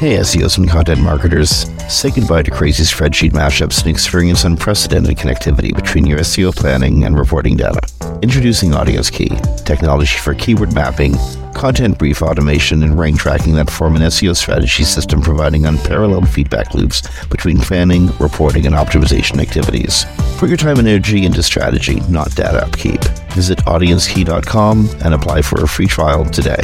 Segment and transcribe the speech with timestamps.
[0.00, 1.66] Hey, SEOs and content marketers.
[1.92, 7.18] Say goodbye to crazy spreadsheet mashups and experience unprecedented connectivity between your SEO planning and
[7.18, 7.82] reporting data.
[8.22, 9.28] Introducing Audience Key,
[9.66, 11.16] technology for keyword mapping,
[11.52, 16.72] content brief automation, and rank tracking that form an SEO strategy system providing unparalleled feedback
[16.72, 20.06] loops between planning, reporting, and optimization activities.
[20.38, 23.02] Put your time and energy into strategy, not data upkeep.
[23.34, 26.62] Visit audiencekey.com and apply for a free trial today.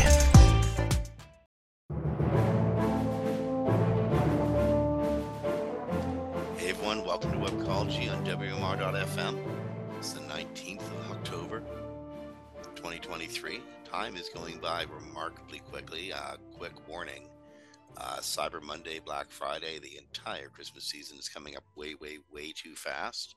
[18.37, 22.75] Cyber Monday, Black Friday, the entire Christmas season is coming up way, way, way too
[22.75, 23.35] fast.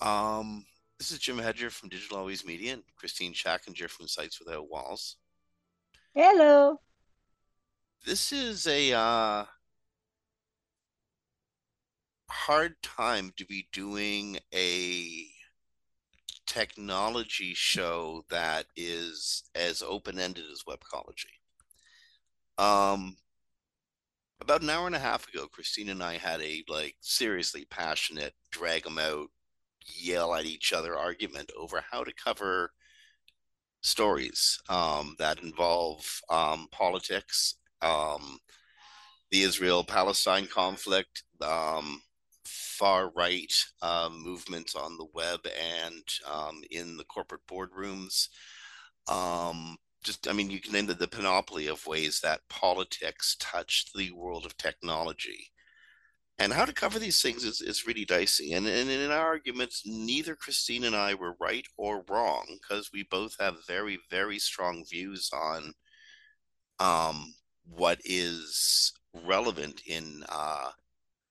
[0.00, 0.64] Um,
[0.98, 5.16] this is Jim Hedger from Digital Always Media and Kristine Schachinger from Sites Without Walls.
[6.14, 6.80] Hello.
[8.06, 9.46] This is a uh,
[12.30, 15.26] hard time to be doing a
[16.46, 21.24] technology show that is as open-ended as webcology.
[22.58, 23.16] Um,
[24.46, 28.32] about an hour and a half ago, Kristine and I had a like seriously passionate,
[28.52, 29.26] drag them out,
[29.84, 32.70] yell at each other argument over how to cover
[33.80, 38.38] stories um, that involve um, politics, um,
[39.32, 42.00] the Israel-Palestine conflict, um,
[42.44, 43.52] far right
[43.82, 45.40] um, movements on the web
[45.82, 48.28] and um, in the corporate boardrooms.
[50.06, 54.12] Just, I mean, you can name the, the panoply of ways that politics touched the
[54.12, 55.50] world of technology.
[56.38, 58.52] And how to cover these things is, is really dicey.
[58.52, 63.02] And, and in our arguments, neither Kristine and I were right or wrong because we
[63.10, 65.72] both have very, very strong views on
[66.78, 67.34] um,
[67.64, 68.92] what is
[69.24, 70.70] relevant in, uh,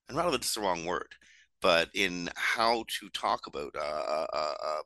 [0.09, 1.13] and relevant is the wrong word,
[1.61, 4.81] but in how to talk about uh, uh, uh, uh,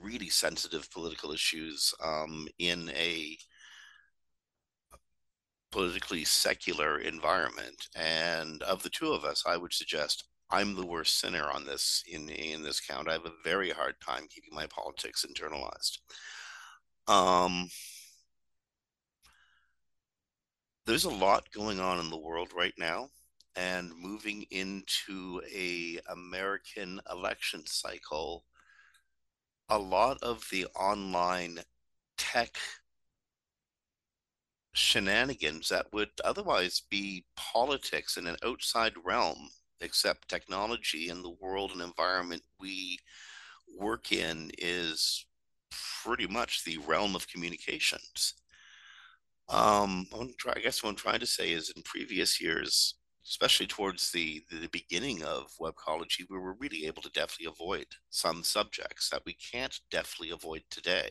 [0.00, 3.36] really sensitive political issues um, in a
[5.72, 7.88] politically secular environment.
[7.96, 12.02] And of the two of us, I would suggest I'm the worst sinner on this
[12.06, 13.08] in in this count.
[13.08, 15.98] I have a very hard time keeping my politics internalized.
[17.08, 17.68] Um,
[20.86, 23.08] there's a lot going on in the world right now
[23.56, 28.44] and moving into a American election cycle,
[29.74, 31.58] a lot of the online
[32.16, 32.56] tech
[34.72, 39.48] shenanigans that would otherwise be politics in an outside realm,
[39.80, 42.98] except technology and the world and environment we
[43.76, 45.26] work in is
[46.04, 48.34] pretty much the realm of communications.
[49.48, 52.94] Um, I guess what I'm trying to say is in previous years,
[53.26, 58.42] especially towards the, the beginning of webcology, we were really able to deftly avoid some
[58.42, 61.10] subjects that we can't deftly avoid today.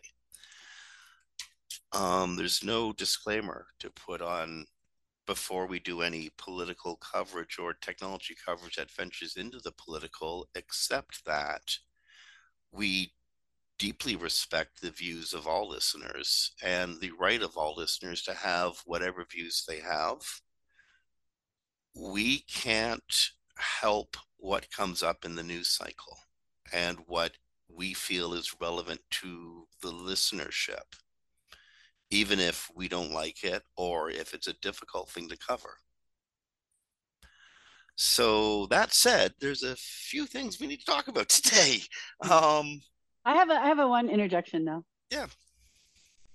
[1.92, 4.66] Um, there's no disclaimer to put on
[5.26, 11.26] before we do any political coverage or technology coverage that ventures into the political, except
[11.26, 11.64] that
[12.72, 13.14] we
[13.80, 18.74] deeply respect the views of all listeners and the right of all listeners to have
[18.86, 20.20] whatever views they have
[21.96, 26.18] we can't help what comes up in the news cycle
[26.74, 27.34] and what
[27.70, 30.98] we feel is relevant to the listenership,
[32.10, 35.78] even if we don't like it or if it's a difficult thing to cover.
[37.96, 41.82] So that said, there's a few things we need to talk about today.
[42.22, 42.82] Um,
[43.26, 44.84] I have a I have a one interjection though.
[45.12, 45.28] Yeah.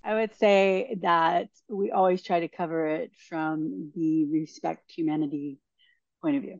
[0.03, 5.59] I would say that we always try to cover it from the respect humanity
[6.21, 6.59] point of view.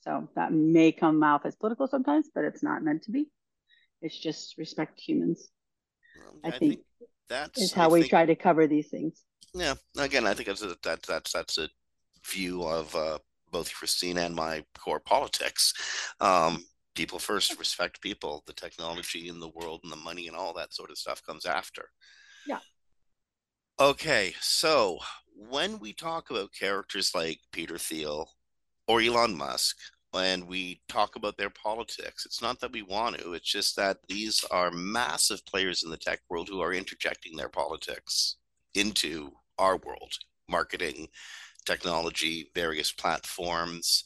[0.00, 3.30] So that may come out as political sometimes, but it's not meant to be.
[4.00, 5.48] It's just respect humans.
[6.18, 6.80] Well, I, I think, think
[7.28, 9.22] that's is how I we think- try to cover these things.
[9.54, 11.68] Yeah, again, I think that's a, that, that's that's a
[12.26, 13.18] view of uh,
[13.50, 15.74] both Kristine and my core politics.
[16.20, 16.64] Um,
[16.94, 18.42] people first, respect people.
[18.46, 21.44] The technology in the world and the money and all that sort of stuff comes
[21.44, 21.90] after.
[23.82, 25.00] Okay, so
[25.34, 28.30] when we talk about characters like Peter Thiel
[28.86, 29.76] or Elon Musk,
[30.14, 33.32] and we talk about their politics, it's not that we want to.
[33.32, 37.48] It's just that these are massive players in the tech world who are interjecting their
[37.48, 38.36] politics
[38.74, 40.12] into our world,
[40.48, 41.08] marketing,
[41.66, 44.04] technology, various platforms,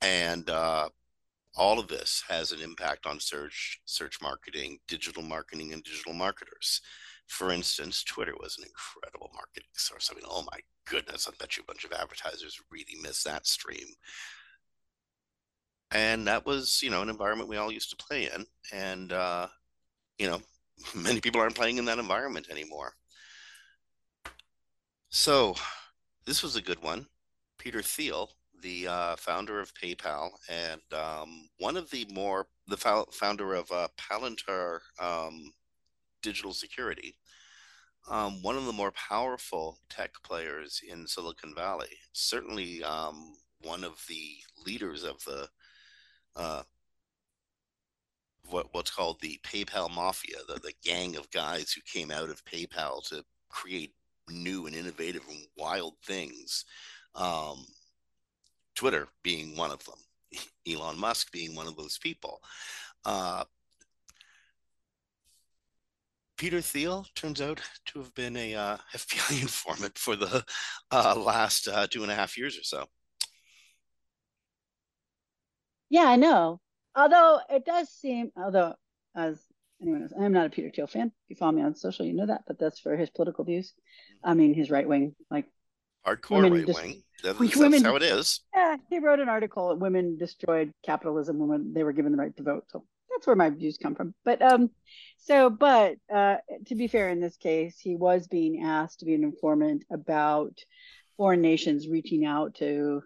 [0.00, 0.88] and uh,
[1.54, 6.80] all of this has an impact on search, search marketing, digital marketing, and digital marketers.
[7.28, 10.10] For instance, Twitter was an incredible marketing source.
[10.10, 13.46] I mean, oh my goodness, I bet you a bunch of advertisers really miss that
[13.46, 13.86] stream.
[15.90, 18.46] And that was, you know, an environment we all used to play in.
[18.72, 19.48] And, uh,
[20.18, 20.40] you know,
[20.94, 22.94] many people aren't playing in that environment anymore.
[25.10, 25.54] So
[26.26, 27.06] this was a good one.
[27.58, 28.30] Peter Thiel,
[28.62, 32.76] the uh, founder of PayPal and um, one of the more the
[33.12, 35.52] founder of uh, Palantir um,
[36.22, 37.16] Digital Security,
[38.08, 41.98] um, one of the more powerful tech players in Silicon Valley.
[42.12, 44.36] Certainly, um, one of the
[44.66, 45.48] leaders of the
[46.34, 46.62] uh,
[48.50, 52.44] what what's called the PayPal mafia, the the gang of guys who came out of
[52.44, 53.94] PayPal to create
[54.28, 56.64] new and innovative and wild things.
[57.14, 57.66] Um,
[58.74, 62.40] Twitter being one of them, Elon Musk being one of those people.
[63.04, 63.44] Uh,
[66.36, 70.44] Peter Thiel turns out to have been a uh, FBI informant for the
[70.90, 72.86] uh, last uh, two and a half years or so.
[75.90, 76.60] Yeah, I know.
[76.96, 78.74] Although it does seem, although
[79.14, 79.38] as
[79.80, 81.08] anyone knows, I am not a Peter Thiel fan.
[81.08, 82.42] If you follow me on social, you know that.
[82.46, 83.72] But that's for his political views.
[84.24, 85.46] I mean, his right wing, like
[86.06, 87.02] hardcore right wing.
[87.22, 88.40] That's, that's women, how it is.
[88.54, 89.76] Yeah, he wrote an article.
[89.76, 92.64] Women destroyed capitalism when they were given the right to vote.
[92.70, 92.84] So
[93.22, 94.14] that's where my views come from.
[94.24, 94.70] But um,
[95.18, 99.14] so but uh, to be fair, in this case, he was being asked to be
[99.14, 100.58] an informant about
[101.16, 103.00] foreign nations reaching out to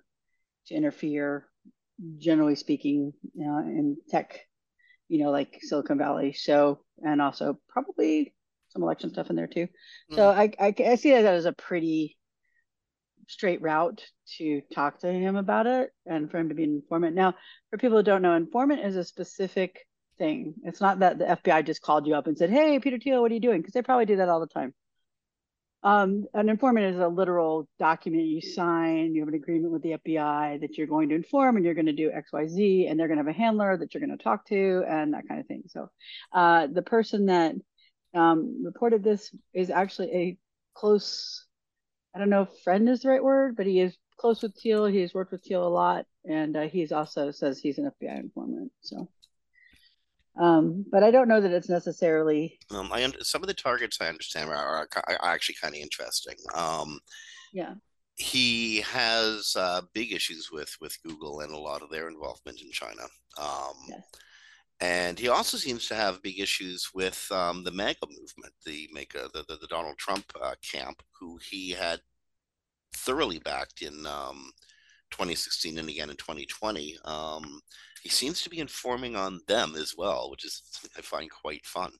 [0.68, 1.46] to interfere,
[2.16, 4.40] generally speaking, uh, in tech,
[5.08, 6.32] you know, like Silicon Valley.
[6.32, 8.32] So and also probably
[8.70, 9.68] some election stuff in there too.
[10.10, 10.16] Mm.
[10.16, 12.16] So I, I I see that as a pretty
[13.28, 14.02] straight route
[14.38, 17.14] to talk to him about it and for him to be an informant.
[17.14, 17.34] Now,
[17.68, 19.80] for people who don't know, informant is a specific
[20.18, 20.54] thing.
[20.64, 23.30] It's not that the FBI just called you up and said, "Hey, Peter Thiel, what
[23.30, 24.74] are you doing?" Because they probably do that all the time.
[25.82, 29.14] Um, an informant is a literal document you sign.
[29.14, 31.86] You have an agreement with the FBI that you're going to inform and you're going
[31.86, 34.16] to do X, Y, Z, and they're going to have a handler that you're going
[34.16, 35.62] to talk to and that kind of thing.
[35.68, 35.88] So,
[36.32, 37.54] uh, the person that
[38.14, 40.38] um, reported this is actually a
[40.74, 41.46] close
[42.16, 44.86] I don't know if friend is the right word, but he is close with Thiel.
[44.86, 48.72] He's worked with Thiel a lot, and uh, he's also says he's an FBI informant.
[48.80, 49.10] So,
[50.38, 52.58] um, but I don't know that it's necessarily.
[52.70, 56.36] Um, I some of the targets I understand are, are, are actually kind of interesting.
[56.54, 57.00] Um,
[57.52, 57.74] yeah.
[58.18, 62.70] He has uh, big issues with with Google and a lot of their involvement in
[62.70, 63.02] China.
[63.38, 64.02] Um, yes.
[64.80, 69.14] And he also seems to have big issues with um, the MAGA movement, the make
[69.14, 72.00] the, the, the Donald Trump uh, camp, who he had
[72.94, 74.52] thoroughly backed in um,
[75.16, 76.98] 2016 and again in 2020.
[77.04, 77.60] Um,
[78.02, 80.62] he seems to be informing on them as well, which is
[80.96, 81.90] I find quite fun.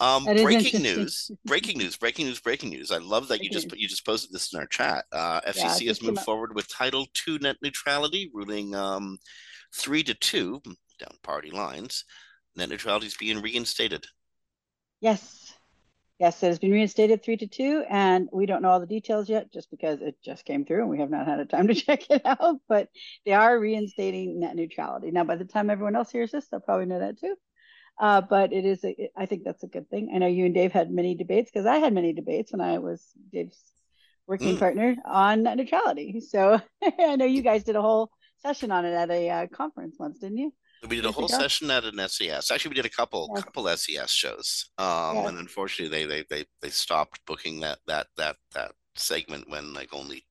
[0.00, 1.30] Um, breaking news!
[1.44, 1.96] Breaking news!
[1.96, 2.40] Breaking news!
[2.40, 2.90] Breaking news!
[2.90, 5.04] I love that you just you just posted this in our chat.
[5.12, 9.18] Uh, FCC yeah, has moved forward with Title II net neutrality, ruling um,
[9.74, 10.60] three to two
[10.98, 12.04] down party lines,
[12.56, 14.06] net neutrality is being reinstated.
[15.00, 15.45] Yes.
[16.18, 19.28] Yes, it has been reinstated three to two, and we don't know all the details
[19.28, 21.74] yet just because it just came through and we have not had a time to
[21.74, 22.56] check it out.
[22.68, 22.88] But
[23.26, 25.10] they are reinstating net neutrality.
[25.10, 27.36] Now, by the time everyone else hears this, they'll probably know that too.
[27.98, 30.10] Uh, but it is, a, I think that's a good thing.
[30.14, 32.78] I know you and Dave had many debates because I had many debates when I
[32.78, 33.02] was
[33.32, 33.58] Dave's
[34.26, 34.58] working mm.
[34.58, 36.20] partner on net neutrality.
[36.20, 36.60] So
[36.98, 40.18] I know you guys did a whole session on it at a uh, conference once,
[40.18, 40.52] didn't you?
[40.88, 42.50] We did a whole session at an SES.
[42.50, 43.42] Actually, we did a couple yeah.
[43.42, 44.70] couple SES shows.
[44.78, 45.28] Um, yeah.
[45.28, 49.92] and unfortunately, they, they they they stopped booking that that that that segment when like
[49.92, 50.24] only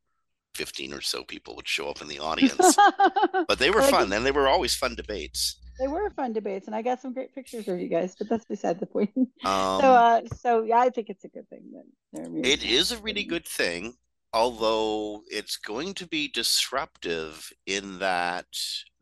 [0.56, 2.78] 15 or so people would show up in the audience.
[3.48, 5.60] but they were fun, and they were always fun debates.
[5.80, 8.16] They were fun debates, and I got some great pictures of you guys.
[8.18, 9.12] But that's beside the point.
[9.46, 11.72] Um, so, uh, so yeah, I think it's a good thing
[12.14, 13.96] that it is a really good thing
[14.36, 18.46] although it's going to be disruptive in that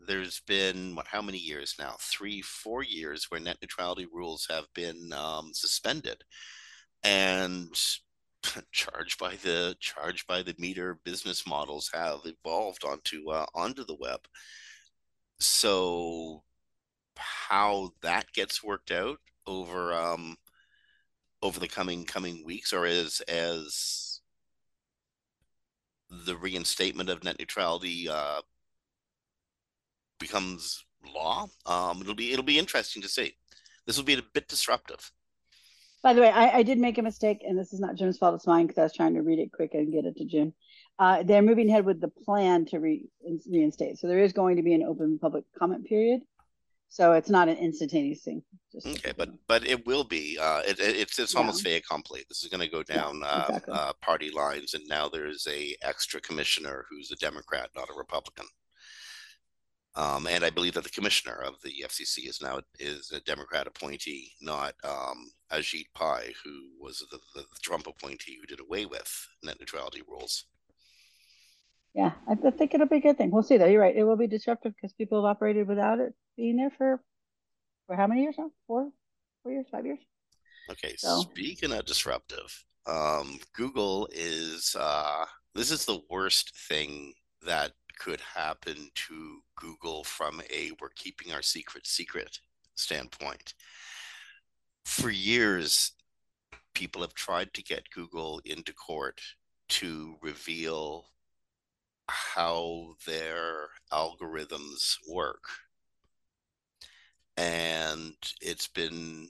[0.07, 1.95] there's been what how many years now?
[1.99, 6.23] Three four years where net neutrality rules have been um, suspended.
[7.03, 7.69] And
[8.71, 13.95] charged by the charged by the meter business models have evolved onto uh, onto the
[13.95, 14.21] web.
[15.39, 16.43] So
[17.17, 20.37] how that gets worked out over um
[21.41, 24.12] over the coming coming weeks or as as
[26.25, 28.41] the reinstatement of net neutrality uh,
[30.19, 31.47] becomes law.
[31.65, 33.35] Um, it'll be it'll be interesting to see.
[33.85, 35.11] This will be a bit disruptive.
[36.01, 38.35] By the way, I, I did make a mistake, and this is not Jim's fault;
[38.35, 40.53] it's mine because I was trying to read it quick and get it to Jim.
[40.99, 43.09] Uh, they're moving ahead with the plan to re-
[43.49, 43.97] reinstate.
[43.97, 46.21] So there is going to be an open public comment period.
[46.93, 48.43] So it's not an instantaneous thing.
[48.85, 50.37] okay, but but it will be.
[50.39, 51.39] Uh, it, it it's it's yeah.
[51.39, 52.23] almost fait accompli.
[52.29, 53.73] This is going to go down yeah, uh, exactly.
[53.73, 58.45] uh, party lines, and now there's a extra commissioner who's a Democrat, not a Republican.
[59.95, 63.65] Um, and I believe that the commissioner of the FCC is now is a Democrat
[63.65, 68.85] appointee, not um, Ajit Pai, who was the, the, the Trump appointee who did away
[68.85, 70.45] with net neutrality rules.
[71.95, 73.31] Yeah, I think it'll be a good thing.
[73.31, 73.65] We'll see though.
[73.65, 73.95] You're right.
[73.95, 77.01] It will be disruptive because people have operated without it being there for
[77.87, 78.51] for how many years now?
[78.67, 78.89] Four,
[79.41, 79.99] four years, five years.
[80.69, 80.95] Okay.
[80.97, 81.21] So.
[81.21, 87.13] Speaking of disruptive, um, Google is uh, this is the worst thing
[87.45, 92.39] that could happen to Google from a we're keeping our secret secret
[92.75, 93.53] standpoint.
[94.85, 95.91] For years,
[96.73, 99.21] people have tried to get Google into court
[99.69, 101.05] to reveal
[102.09, 105.43] how their algorithms work.
[107.37, 109.29] And it's been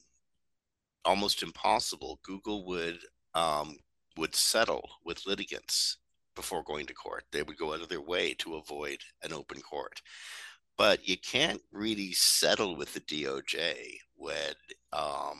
[1.05, 2.19] almost impossible.
[2.23, 2.99] Google would
[3.33, 3.77] um,
[4.17, 5.97] would settle with litigants
[6.35, 7.23] before going to court.
[7.31, 10.01] They would go out of their way to avoid an open court.
[10.77, 13.75] But you can't really settle with the DOJ
[14.15, 14.53] when
[14.91, 15.39] um,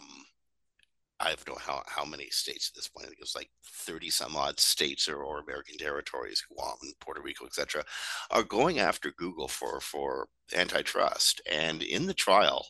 [1.24, 3.06] I don't know how, how many states at this point.
[3.06, 7.22] I think it was like 30 some odd states or, or American territories, Guam, Puerto
[7.22, 7.84] Rico, etc.,
[8.30, 11.42] are going after Google for, for antitrust.
[11.50, 12.68] And in the trial,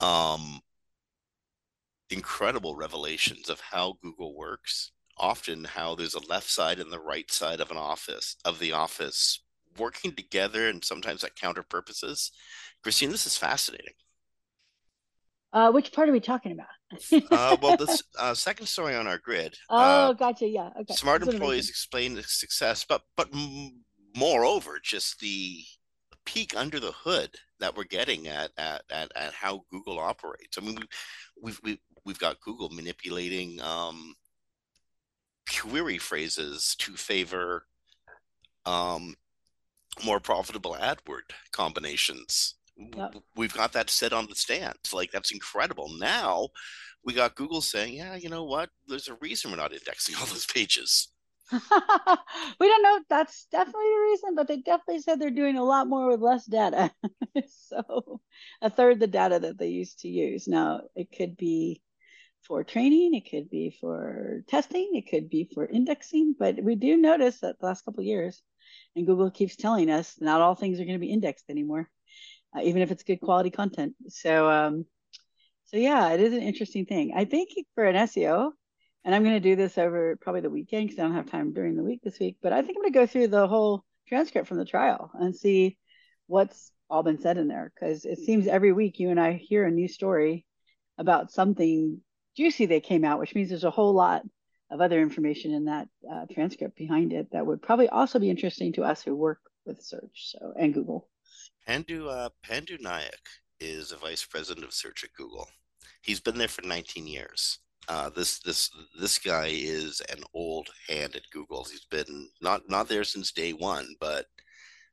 [0.00, 0.60] um,
[2.10, 4.92] incredible revelations of how Google works.
[5.16, 8.72] Often, how there's a left side and the right side of an office of the
[8.72, 9.40] office
[9.78, 12.32] working together, and sometimes at counter purposes.
[12.84, 13.94] Kristine, this is fascinating.
[15.52, 16.66] Uh, which part are we talking about?
[17.30, 19.56] uh, well, the uh, second story on our grid.
[19.70, 20.46] Oh, uh, gotcha.
[20.48, 20.70] Yeah.
[20.80, 20.94] Okay.
[20.94, 23.28] Smart That's employees explain the success, but but
[24.16, 25.62] moreover, just the
[26.24, 30.58] peek under the hood that we're getting at at at, at how Google operates.
[30.58, 30.86] I mean, we,
[31.42, 34.14] we've we've we've got Google manipulating um,
[35.48, 37.66] query phrases to favor
[38.66, 39.14] um,
[40.04, 43.16] more profitable AdWord combinations Yep.
[43.36, 44.92] We've got that set on the stands.
[44.92, 45.90] Like that's incredible.
[45.98, 46.48] Now
[47.04, 48.70] we got Google saying, yeah, you know what?
[48.86, 51.08] There's a reason we're not indexing all those pages.
[51.52, 51.58] we
[52.68, 56.08] don't know that's definitely the reason, but they definitely said they're doing a lot more
[56.10, 56.90] with less data.
[57.48, 58.20] so
[58.62, 60.48] a third the data that they used to use.
[60.48, 61.82] Now it could be
[62.42, 66.96] for training, it could be for testing, it could be for indexing, but we do
[66.96, 68.42] notice that the last couple years,
[68.96, 71.90] and Google keeps telling us not all things are going to be indexed anymore
[72.56, 73.94] uh, even if it's good quality content.
[74.08, 74.86] So, um,
[75.66, 77.12] so yeah, it is an interesting thing.
[77.14, 78.52] I think for an SEO,
[79.04, 81.52] and I'm going to do this over probably the weekend because I don't have time
[81.52, 82.36] during the week this week.
[82.42, 85.34] But I think I'm going to go through the whole transcript from the trial and
[85.34, 85.76] see
[86.26, 89.64] what's all been said in there because it seems every week you and I hear
[89.64, 90.46] a new story
[90.98, 92.00] about something
[92.36, 94.22] juicy that came out, which means there's a whole lot
[94.70, 98.72] of other information in that uh, transcript behind it that would probably also be interesting
[98.72, 101.08] to us who work with search so and Google.
[101.66, 103.24] Pandu uh, Pandu Nayak
[103.60, 105.48] is a vice president of search at Google.
[106.02, 107.58] He's been there for 19 years.
[107.88, 111.64] Uh, this this this guy is an old hand at Google.
[111.64, 114.26] He's been not not there since day one, but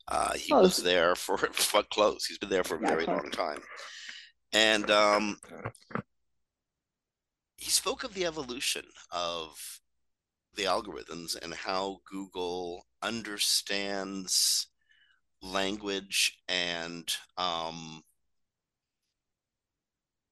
[0.08, 0.78] uh, he close.
[0.78, 2.26] was there for, for close.
[2.26, 3.60] He's been there for a very long time,
[4.52, 5.38] and um,
[7.56, 9.58] he spoke of the evolution of
[10.56, 14.68] the algorithms and how Google understands
[15.42, 18.04] language and um,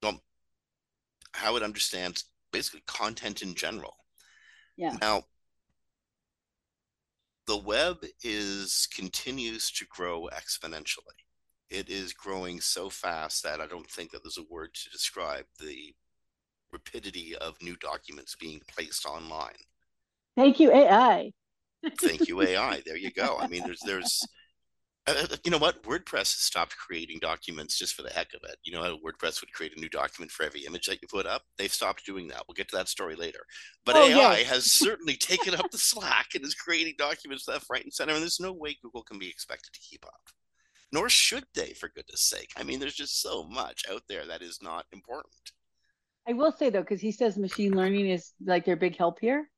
[0.02, 0.22] well,
[1.34, 3.96] how it understands basically content in general.
[4.78, 4.96] Yeah.
[5.02, 5.24] Now,
[7.48, 11.18] the web is continues to grow exponentially.
[11.70, 15.46] It is growing so fast that I don't think that there's a word to describe
[15.60, 15.94] the
[16.72, 19.58] rapidity of new documents being placed online.
[20.36, 21.32] Thank you, AI.
[22.00, 22.82] Thank you, AI.
[22.86, 23.38] There you go.
[23.40, 24.26] I mean, there's there's
[25.08, 25.82] uh, uh, you know what?
[25.84, 28.58] WordPress has stopped creating documents just for the heck of it.
[28.64, 31.26] You know how WordPress would create a new document for every image that you put
[31.26, 31.44] up?
[31.58, 32.44] They've stopped doing that.
[32.48, 33.40] We'll get to that story later.
[33.86, 34.50] But oh, AI yes.
[34.50, 38.14] has certainly taken up the slack and is creating documents left, right, and center.
[38.14, 40.22] And there's no way Google can be expected to keep up.
[40.92, 42.50] Nor should they, for goodness sake.
[42.58, 45.34] I mean, there's just so much out there that is not important.
[46.28, 49.50] I will say though, because he says machine learning is like their big help here.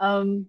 [0.00, 0.04] Mm-hmm.
[0.04, 0.46] Um,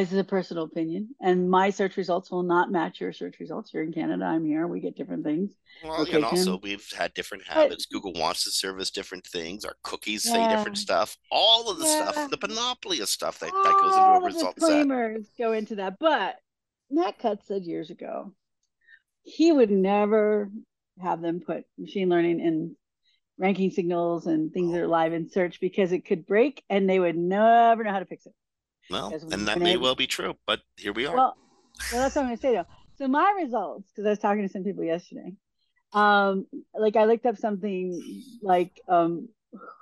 [0.00, 3.72] this is a personal opinion, and my search results will not match your search results.
[3.72, 4.66] You're in Canada, I'm here.
[4.66, 5.52] We get different things.
[5.84, 7.86] Well, and also we've had different habits.
[7.86, 9.64] But, Google wants to service different things.
[9.64, 10.32] Our cookies yeah.
[10.32, 11.16] say different stuff.
[11.30, 12.10] All of the yeah.
[12.10, 15.44] stuff, the panoply of stuff that, that goes into a result disclaimers set.
[15.44, 15.98] go into that.
[15.98, 16.36] But
[16.90, 18.32] Matt Cutts said years ago
[19.22, 20.50] he would never
[21.00, 22.76] have them put machine learning in
[23.38, 24.88] ranking signals and things that are oh.
[24.88, 28.26] live in search because it could break and they would never know how to fix
[28.26, 28.34] it.
[28.90, 31.16] Well, and that may well be true, but here we are.
[31.16, 31.36] Well,
[31.92, 32.66] well that's what I'm going to say though.
[32.98, 35.32] So my results, because I was talking to some people yesterday,
[35.92, 39.28] um, like I looked up something like um,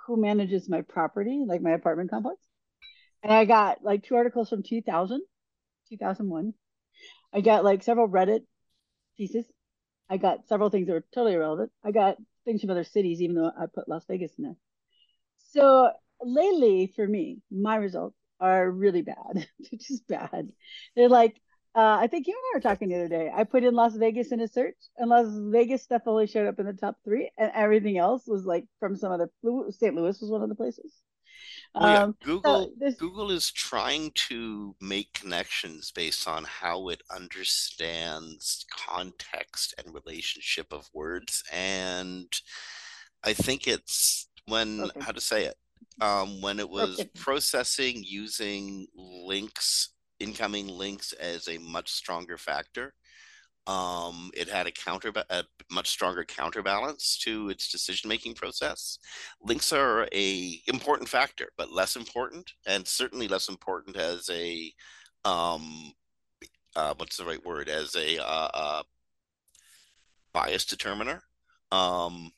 [0.07, 2.41] who manages my property, like my apartment complex,
[3.23, 5.21] and I got like two articles from 2000,
[5.89, 6.55] 2001.
[7.33, 8.43] I got like several Reddit
[9.17, 9.45] pieces.
[10.09, 11.71] I got several things that were totally irrelevant.
[11.85, 14.57] I got things from other cities, even though I put Las Vegas in there.
[15.53, 15.91] So
[16.23, 19.47] lately, for me, my results are really bad.
[19.71, 20.49] which is bad.
[20.97, 21.41] They're like,
[21.75, 23.31] uh, I think you and I were talking the other day.
[23.33, 26.59] I put in Las Vegas in a search, and Las Vegas stuff only showed up
[26.59, 29.31] in the top three, and everything else was like from some other.
[29.71, 29.95] St.
[29.95, 30.93] Louis was one of the places.
[31.75, 37.03] Well, yeah, um, Google so Google is trying to make connections based on how it
[37.15, 42.27] understands context and relationship of words, and
[43.23, 45.01] I think it's when okay.
[45.01, 45.55] how to say it
[46.01, 47.11] um, when it was okay.
[47.15, 52.95] processing using links, incoming links as a much stronger factor.
[53.67, 58.99] Um, it had a counter, a much stronger counterbalance to its decision-making process.
[59.43, 64.73] Links are a important factor, but less important, and certainly less important as a,
[65.25, 65.93] um,
[66.75, 67.69] uh, what's the right word?
[67.69, 68.83] As a uh, uh,
[70.33, 71.23] bias determiner.
[71.71, 72.33] Um,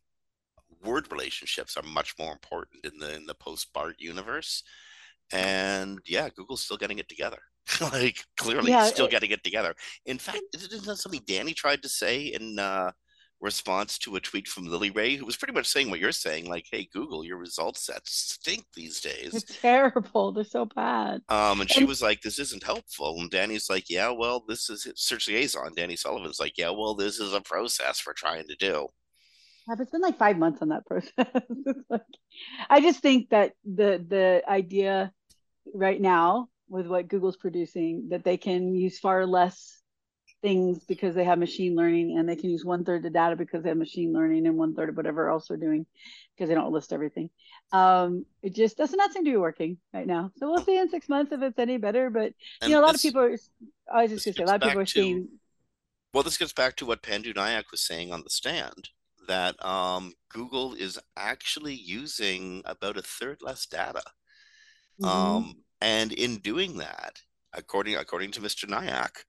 [0.83, 4.63] word relationships are much more important in the in the post BERT universe.
[5.33, 7.39] And yeah, Google's still getting it together.
[7.81, 9.75] like clearly yeah, still it, getting it together.
[10.07, 12.91] In fact, isn't that something Danny tried to say in uh,
[13.41, 16.49] response to a tweet from Lily Ray, who was pretty much saying what you're saying,
[16.49, 19.35] like, "Hey Google, your result sets stink these days.
[19.35, 20.33] It's terrible.
[20.33, 24.11] They're so bad." Um, and she was like, "This isn't helpful." And Danny's like, "Yeah,
[24.11, 28.13] well, this is search liaison." Danny Sullivan's like, "Yeah, well, this is a process we're
[28.15, 28.89] trying to do."
[29.69, 31.13] It's been like five months on that process.
[31.89, 32.03] like,
[32.69, 35.13] I just think that the the idea
[35.73, 39.83] right now with what Google's producing that they can use far less
[40.43, 43.63] things because they have machine learning and they can use one third the data because
[43.63, 45.87] they have machine learning and one third of whatever else they're doing
[46.35, 47.31] because they don't list everything.
[47.71, 50.33] Um, it just does not seem to be working right now.
[50.39, 52.11] So we'll see in six months if it's any better.
[52.11, 53.37] But you know, a lot this, of people are.
[53.93, 55.29] I was just gonna say a lot of people are to, seeing.
[56.13, 58.91] Well, this gets back to what Pandu Nayak was saying on the stand
[59.29, 64.03] that um, Google is actually using about a third less data.
[65.01, 65.05] Mm-hmm.
[65.05, 67.21] Um, and in doing that,
[67.53, 68.69] according according to Mr.
[68.69, 69.25] Nayak,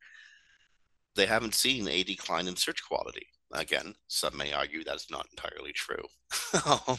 [1.16, 3.28] they haven't seen a decline in search quality.
[3.52, 6.06] Again, some may argue that's not entirely true.
[6.66, 6.98] um,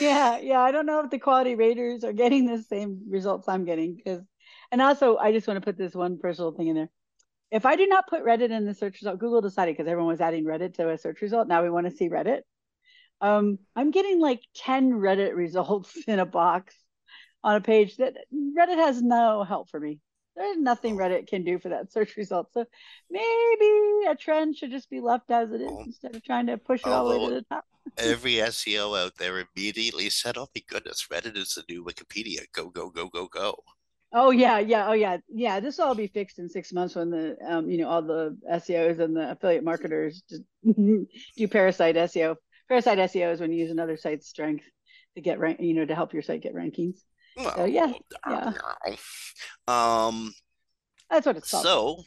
[0.00, 0.60] yeah, yeah.
[0.60, 4.22] I don't know if the quality raters are getting the same results I'm getting because,
[4.72, 6.90] and also I just want to put this one personal thing in there
[7.50, 10.20] if I do not put Reddit in the search result, Google decided because everyone was
[10.20, 11.48] adding Reddit to a search result.
[11.48, 12.42] Now we want to see Reddit.
[13.20, 16.74] Um, I'm getting like 10 Reddit results in a box
[17.42, 19.98] on a page that Reddit has no help for me.
[20.36, 22.52] There's nothing Reddit can do for that search result.
[22.52, 22.64] So
[23.10, 26.80] maybe a trend should just be left as it is instead of trying to push
[26.80, 27.64] it all the way to the top.
[27.98, 32.44] every SEO out there immediately said, "Oh my goodness, Reddit is the new Wikipedia.
[32.52, 33.56] Go, go, go, go, go."
[34.12, 35.60] Oh yeah, yeah, oh yeah, yeah.
[35.60, 38.36] This will all be fixed in six months when the um, you know, all the
[38.50, 40.22] SEOs and the affiliate marketers
[40.64, 41.06] do
[41.48, 42.36] parasite SEO.
[42.68, 44.64] Parasite SEO is when you use another site's strength
[45.14, 46.98] to get rank, you know, to help your site get rankings.
[47.36, 47.92] Well, so yeah,
[48.28, 48.52] yeah.
[49.68, 50.32] Um,
[51.08, 51.64] that's what it's called.
[51.64, 52.02] So,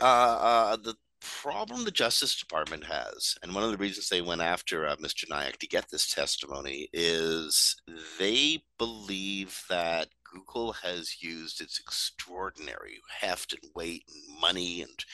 [0.00, 4.40] uh, uh, the problem the Justice Department has, and one of the reasons they went
[4.40, 5.28] after uh, Mr.
[5.28, 7.76] Nayak to get this testimony, is
[8.18, 15.04] they believe that Google has used its extraordinary heft and weight and money and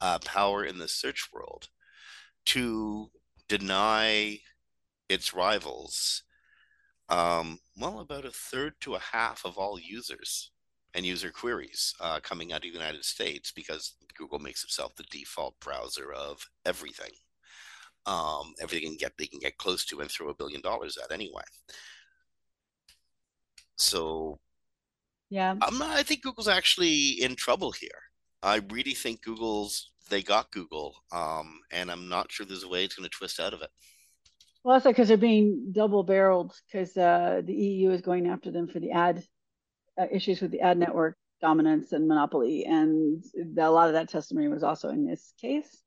[0.00, 1.68] uh, power in the search world
[2.46, 3.10] to
[3.48, 4.38] deny
[5.08, 6.22] its rivals,
[7.08, 10.52] um, well, about a third to a half of all users
[10.94, 15.04] and user queries uh, coming out of the United States because Google makes itself the
[15.10, 17.12] default browser of everything.
[18.06, 21.12] Um, everything can get they can get close to and throw a billion dollars at
[21.12, 21.42] anyway.
[23.76, 24.38] So,
[25.28, 27.90] yeah, I'm not, I think Google's actually in trouble here.
[28.42, 32.84] I really think Google's they got Google, um, and I'm not sure there's a way
[32.84, 33.70] it's going to twist out of it.
[34.64, 38.68] Well, also because they're being double barreled because uh, the EU is going after them
[38.68, 39.22] for the ad
[40.10, 43.24] issues with the ad network dominance and monopoly, and
[43.58, 45.82] a lot of that testimony was also in this case.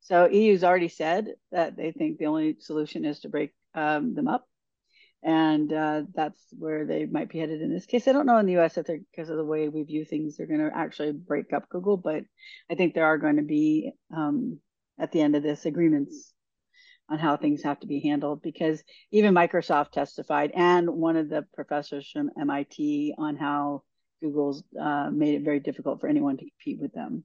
[0.00, 4.28] So EU's already said that they think the only solution is to break um, them
[4.28, 4.46] up,
[5.22, 8.06] and uh, that's where they might be headed in this case.
[8.06, 10.36] I don't know in the US if they're because of the way we view things,
[10.36, 12.24] they're going to actually break up Google, but
[12.70, 14.60] I think there are going to be um,
[14.98, 16.32] at the end of this agreements
[17.08, 21.46] on how things have to be handled because even Microsoft testified and one of the
[21.54, 23.82] professors from MIT on how
[24.22, 27.24] Google's uh, made it very difficult for anyone to compete with them.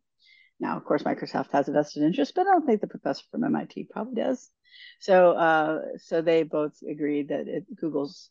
[0.59, 3.43] Now, of course, Microsoft has a vested interest, but I don't think the professor from
[3.43, 4.49] MIT probably does.
[4.99, 8.29] So, uh, so they both agreed that it, Google's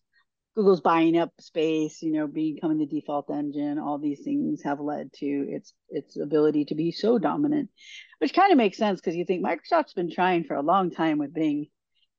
[0.55, 5.13] Google's buying up space, you know, becoming the default engine, all these things have led
[5.15, 7.71] to its its ability to be so dominant,
[8.19, 11.19] which kind of makes sense because you think Microsoft's been trying for a long time
[11.19, 11.67] with Bing,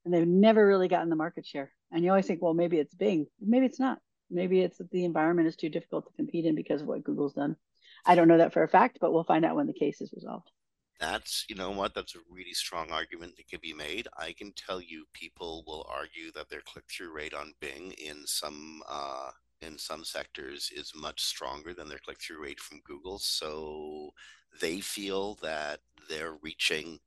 [0.06, 1.72] and they've never really gotten the market share.
[1.91, 4.00] And you always think, well, maybe it's Bing, maybe it's not.
[4.30, 7.34] Maybe it's that the environment is too difficult to compete in because of what Google's
[7.34, 7.58] done.
[8.06, 10.13] I don't know that for a fact, but we'll find out when the case is
[10.13, 10.50] resolved
[10.99, 14.51] that's you know what that's a really strong argument that can be made i can
[14.54, 19.77] tell you people will argue that their click-through rate on bing in some uh, in
[19.77, 24.12] some sectors is much stronger than their click-through rate from google so
[24.60, 26.99] they feel that they're reaching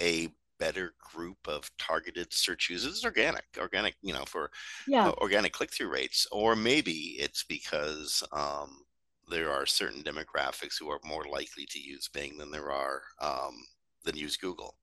[0.00, 4.50] a better group of targeted search users organic organic you know for
[4.86, 5.08] yeah.
[5.08, 8.85] uh, organic click-through rates or maybe it's because um,
[9.28, 13.56] there are certain demographics who are more likely to use Bing than there are um,
[14.04, 14.76] than use Google.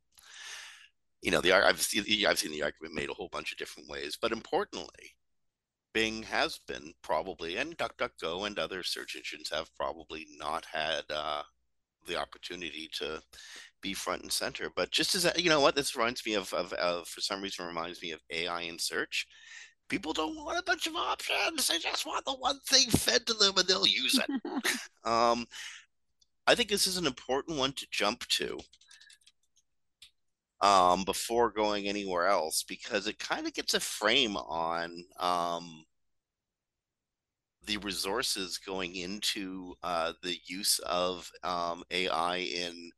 [1.22, 3.90] You know, the I've seen I've seen the argument made a whole bunch of different
[3.90, 5.16] ways, but importantly,
[5.94, 11.44] Bing has been probably, and DuckDuckGo and other search engines have probably not had uh,
[12.08, 13.22] the opportunity to
[13.82, 14.72] be front and center.
[14.76, 17.66] But just as you know, what this reminds me of, of, of for some reason
[17.66, 19.28] reminds me of AI in search
[19.90, 21.68] people don't want a bunch of options.
[21.68, 24.42] They just want the one thing fed to them and they'll use it.
[25.04, 25.46] um,
[26.48, 28.60] I think this is an important one to jump to
[30.62, 35.84] um, before going anywhere else because it kind of gets a frame on um,
[37.66, 42.92] the resources going into uh, the use of um, AI in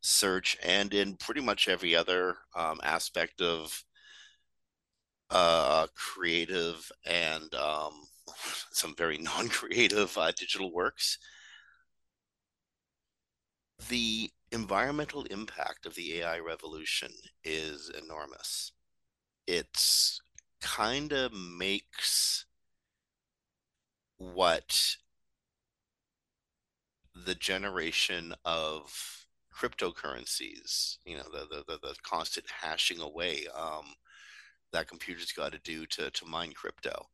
[0.00, 3.82] search and in pretty much every other um, aspect of
[5.34, 7.92] uh, creative and um,
[8.72, 11.18] some very non-creative uh, digital works.
[13.88, 17.10] The environmental impact of the AI revolution
[17.44, 18.72] is enormous.
[19.46, 20.20] It's
[20.60, 22.46] kind of makes
[24.18, 24.96] what
[27.14, 33.94] the generation of cryptocurrencies, you know, the the, the, the constant hashing away, um,
[34.74, 37.06] that computer's got to do to to mine crypto.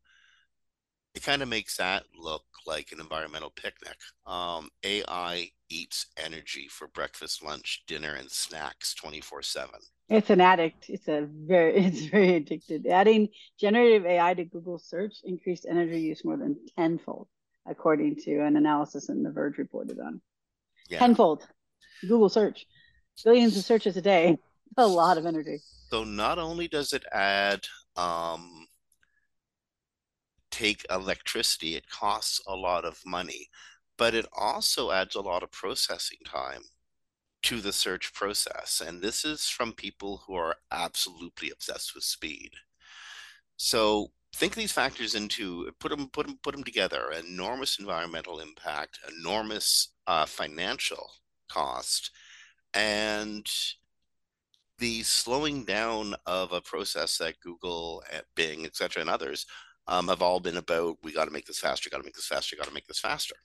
[1.15, 3.97] It kind of makes that look like an environmental picnic.
[4.27, 9.81] Um, AI eats energy for breakfast, lunch, dinner, and snacks twenty four seven.
[10.09, 10.89] It's an addict.
[10.89, 12.87] It's a very it's very addicted.
[12.87, 17.29] Adding generative AI to Google search increased energy use more than tenfold,
[17.67, 20.21] according to an analysis in The Verge reported on.
[20.89, 20.99] Yeah.
[20.99, 21.47] Tenfold.
[22.03, 22.67] Google search.
[23.23, 24.39] Billions of searches a day.
[24.77, 25.59] A lot of energy.
[25.91, 28.67] So not only does it add um,
[30.51, 33.49] take electricity, it costs a lot of money,
[33.99, 36.63] but it also adds a lot of processing time
[37.43, 38.81] to the search process.
[38.85, 42.53] And this is from people who are absolutely obsessed with speed.
[43.57, 49.01] So think these factors into put them put them put them together enormous environmental impact
[49.19, 51.11] enormous uh, financial
[51.49, 52.13] cost
[52.75, 53.45] and
[54.81, 58.03] the slowing down of a process that Google,
[58.35, 59.47] Bing, et cetera, and others
[59.87, 62.27] um, have all been about we got to make this faster, got to make this
[62.27, 63.37] faster, got to make this faster.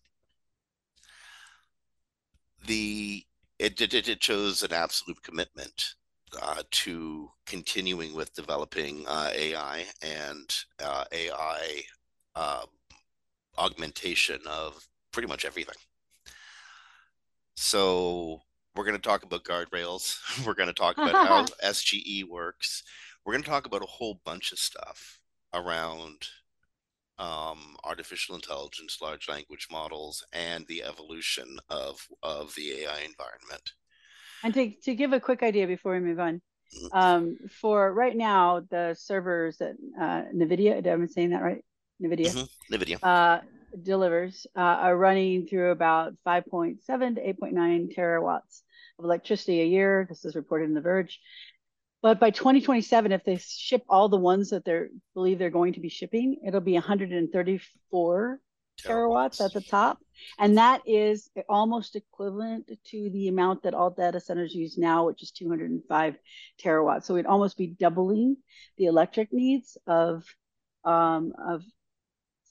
[2.66, 3.24] The
[3.60, 5.96] it, it, it shows an absolute commitment
[6.42, 11.82] uh, to continuing with developing uh, AI and uh, AI
[12.36, 12.68] um,
[13.58, 15.76] augmentation of pretty much everything.
[17.56, 18.42] So
[18.76, 20.18] we're going to talk about guardrails.
[20.46, 22.84] We're going to talk about how SGE works.
[23.26, 25.20] We're going to talk about a whole bunch of stuff
[25.54, 26.28] around
[27.18, 33.72] um, artificial intelligence, large language models, and the evolution of of the AI environment.
[34.44, 36.42] And to to give a quick idea before we move on,
[36.76, 36.98] mm-hmm.
[36.98, 41.64] um, for right now, the servers that uh, NVIDIA, am I saying that right?
[42.04, 42.28] NVIDIA.
[42.28, 42.74] Mm-hmm.
[42.76, 43.00] NVIDIA.
[43.02, 43.42] Uh,
[43.82, 48.62] delivers uh, are running through about 5.7 to 8.9 terawatts
[49.00, 50.06] of electricity a year.
[50.10, 51.20] This is reported in The Verge.
[52.02, 55.80] But by 2027, if they ship all the ones that they believe they're going to
[55.80, 58.40] be shipping, it'll be 134
[58.84, 59.98] terawatts at the top.
[60.38, 65.24] And that is almost equivalent to the amount that all data centers use now, which
[65.24, 66.16] is 205
[66.64, 67.06] terawatts.
[67.06, 68.38] So it'd almost be doubling
[68.78, 70.24] the electric needs of
[70.84, 71.64] um, of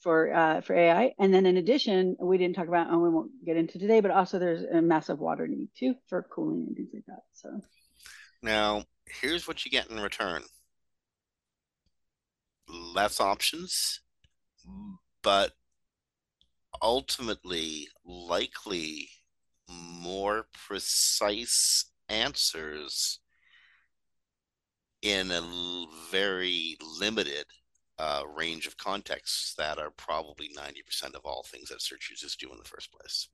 [0.05, 1.15] for uh, for AI.
[1.19, 4.13] And then in addition, we didn't talk about, and we won't get into today, but
[4.13, 7.23] also there's a massive water need too for cooling and things like that.
[7.33, 7.61] So
[8.43, 10.43] Now, here's what you get in return
[12.69, 14.01] less options,
[15.23, 15.53] but
[16.83, 19.09] ultimately, likely
[19.69, 23.21] more precise answers
[25.03, 25.43] in a
[26.11, 27.45] very limited
[27.99, 32.51] uh, range of contexts that are probably 90% of all things that search users do
[32.51, 33.29] in the first place.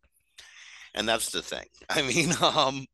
[0.94, 1.66] And that's the thing.
[1.90, 2.86] I mean, um,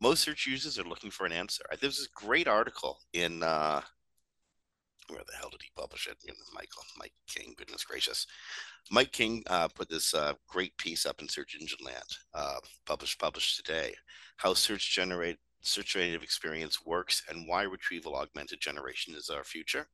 [0.00, 1.64] most search users are looking for an answer.
[1.80, 3.80] There's this great article in uh,
[5.10, 6.16] where the hell did he publish it?
[6.22, 8.26] You know, Michael, Mike King, goodness gracious.
[8.90, 13.18] Mike King uh, put this uh, great piece up in Search Engine Land, uh, published
[13.18, 13.94] published today,
[14.36, 19.86] how search generate search generative experience works and why retrieval augmented generation is our future.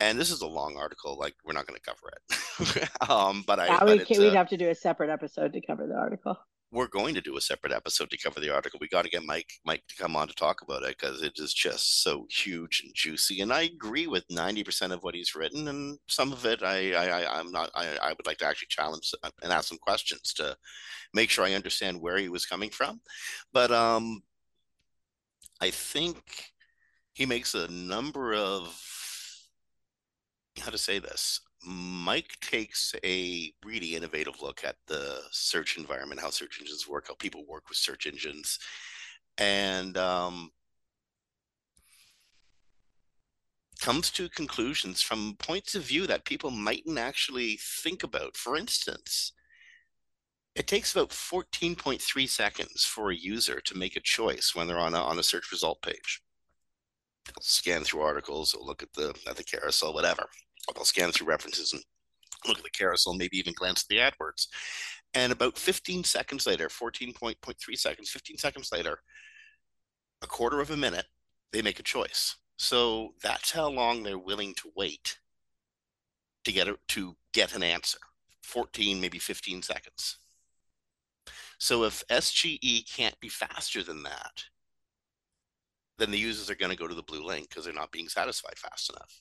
[0.00, 2.10] And this is a long article, like we're not going to cover
[2.80, 2.88] it.
[3.10, 5.86] um, but yeah, I, we but we'd have to do a separate episode to cover
[5.86, 6.38] the article
[6.72, 8.78] we're going to do a separate episode to cover the article.
[8.80, 11.32] We got to get Mike Mike to come on to talk about it because it
[11.36, 13.40] is just so huge and juicy.
[13.40, 16.92] And I agree with ninety percent of what he's written, and some of it I,
[16.92, 17.70] I I'm not.
[17.74, 20.56] I, I would like to actually challenge and ask some questions to
[21.12, 23.00] make sure I understand where he was coming from.
[23.52, 24.22] But um,
[25.60, 26.18] I think
[27.14, 28.76] he makes a number of
[30.58, 36.30] how to say this Mike takes a really innovative look at the search environment, how
[36.30, 38.58] search engines work, how people work with search engines,
[39.36, 40.50] and um,
[43.80, 48.36] comes to conclusions from points of view that people mightn't actually think about.
[48.36, 49.32] For instance,
[50.54, 54.94] it takes about 14.3 seconds for a user to make a choice when they're on
[54.94, 56.22] a, on a search result page.
[57.40, 60.26] Scan through articles, they'll look at the at the carousel, whatever.
[60.74, 61.82] They'll scan through references and
[62.46, 64.46] look at the carousel, maybe even glance at the AdWords.
[65.14, 67.36] And about 15 seconds later, 14.3
[67.76, 69.00] seconds, 15 seconds later,
[70.22, 71.06] a quarter of a minute,
[71.52, 72.36] they make a choice.
[72.58, 75.18] So that's how long they're willing to wait
[76.44, 77.98] to get a, to get an answer.
[78.44, 80.18] 14, maybe 15 seconds.
[81.58, 84.44] So if SGE can't be faster than that,
[86.00, 88.08] then the users are going to go to the blue link because they're not being
[88.08, 89.20] satisfied fast enough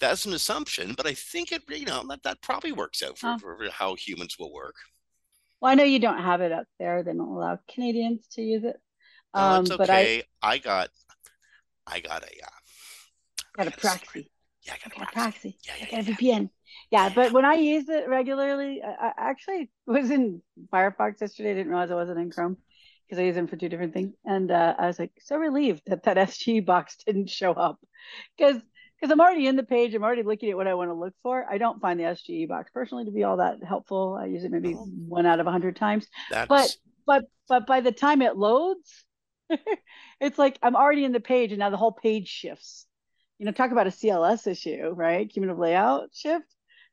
[0.00, 3.38] that's an assumption, but I think it, you know, that, that probably works out for,
[3.38, 4.74] for, how humans will work.
[5.60, 7.02] Well, I know you don't have it up there.
[7.02, 8.76] They don't allow Canadians to use it.
[9.34, 10.24] No, um, it's okay.
[10.42, 10.88] I, I got,
[11.86, 14.30] I got a, uh, got a proxy.
[14.62, 15.58] Yeah, I got, got a proxy.
[15.66, 16.50] Yeah, yeah, I got a VPN.
[16.90, 21.50] Yeah, yeah, but when I use it regularly, I, I actually was in Firefox yesterday.
[21.50, 22.56] I didn't realize I wasn't in Chrome
[23.10, 24.14] because I use them for two different things.
[24.24, 27.80] And uh, I was like so relieved that that SG box didn't show up
[28.38, 28.62] because
[29.00, 29.94] because I'm already in the page.
[29.94, 31.44] I'm already looking at what I want to look for.
[31.50, 34.18] I don't find the SGE box personally to be all that helpful.
[34.20, 34.86] I use it maybe oh.
[35.08, 36.06] one out of a hundred times.
[36.48, 39.04] But but but by the time it loads,
[40.20, 42.86] it's like I'm already in the page, and now the whole page shifts.
[43.38, 45.28] You know, talk about a CLS issue, right?
[45.28, 46.44] Cumulative layout shift.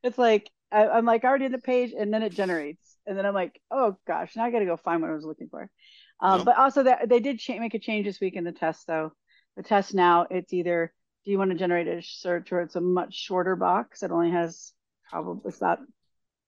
[0.02, 3.26] It's like I, am like already in the page, and then it generates, and then
[3.26, 5.70] I'm like, oh gosh, now I got to go find what I was looking for.
[6.20, 8.86] Um, But also, that they did cha- make a change this week in the test,
[8.86, 9.12] though.
[9.56, 10.92] The test now it's either
[11.24, 14.02] do you want to generate a search or it's a much shorter box?
[14.02, 14.72] It only has
[15.10, 15.80] probably it's about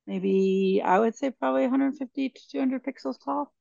[0.06, 3.52] maybe I would say probably 150 to 200 pixels tall,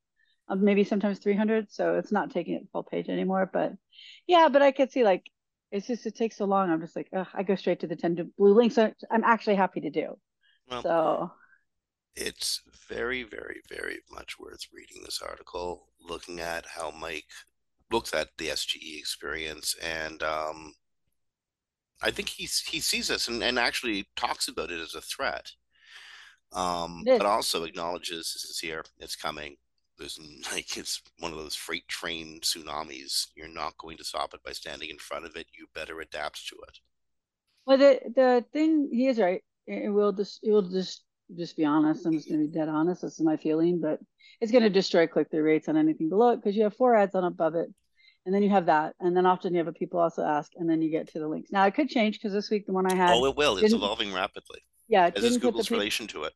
[0.50, 1.72] um, maybe sometimes 300.
[1.72, 3.50] So it's not taking it full page anymore.
[3.52, 3.74] But
[4.28, 5.26] yeah, but I could see like
[5.72, 6.70] it's just it takes so long.
[6.72, 8.78] I'm just like I go straight to the 10 blue links.
[8.78, 10.18] I'm actually happy to do.
[10.68, 11.32] Well, so
[12.16, 17.26] it's very, very, very much worth reading this article, looking at how Mike
[17.92, 20.74] looks at the SGE experience and um,
[22.02, 25.52] I think he he sees this and, and actually talks about it as a threat,
[26.54, 29.58] um, but also acknowledges this is here, it's coming.
[29.98, 30.20] There's
[30.52, 33.28] like it's one of those freight train tsunamis.
[33.36, 35.48] You're not going to stop it by standing in front of it.
[35.58, 36.80] You better adapt to it.
[37.66, 39.44] Well, the the thing he is right.
[39.68, 41.04] It will just it will just
[41.38, 42.06] just be honest.
[42.06, 43.02] I'm just going to be dead honest.
[43.02, 44.00] This is my feeling, but
[44.42, 46.96] it's going to destroy click through rates on anything below it because you have four
[46.96, 47.74] ads on above it
[48.26, 50.70] and then you have that, and then often you have a people also ask, and
[50.70, 51.52] then you get to the links.
[51.52, 53.12] Now it could change because this week the one I had.
[53.12, 53.58] Oh, it will.
[53.58, 54.60] It's evolving rapidly.
[54.88, 56.34] Yeah, it as Google's relation to it.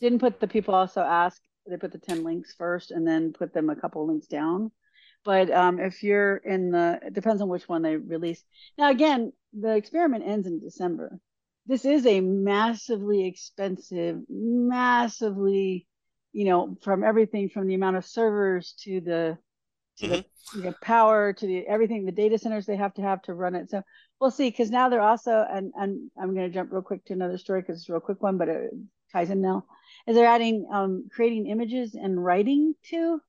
[0.00, 1.40] Didn't put the people also ask.
[1.68, 4.72] They put the ten links first, and then put them a couple links down.
[5.24, 8.42] But um, if you're in the, it depends on which one they release.
[8.78, 11.18] Now again, the experiment ends in December.
[11.68, 15.86] This is a massively expensive, massively,
[16.32, 19.38] you know, from everything from the amount of servers to the
[19.98, 20.12] to mm-hmm.
[20.14, 20.24] the
[20.58, 23.54] you know, power to the everything the data centers they have to have to run
[23.56, 23.82] it so
[24.20, 27.12] we'll see because now they're also and and i'm going to jump real quick to
[27.12, 28.70] another story because it's a real quick one but it
[29.12, 29.64] ties in now
[30.06, 33.20] is they're adding um, creating images and writing to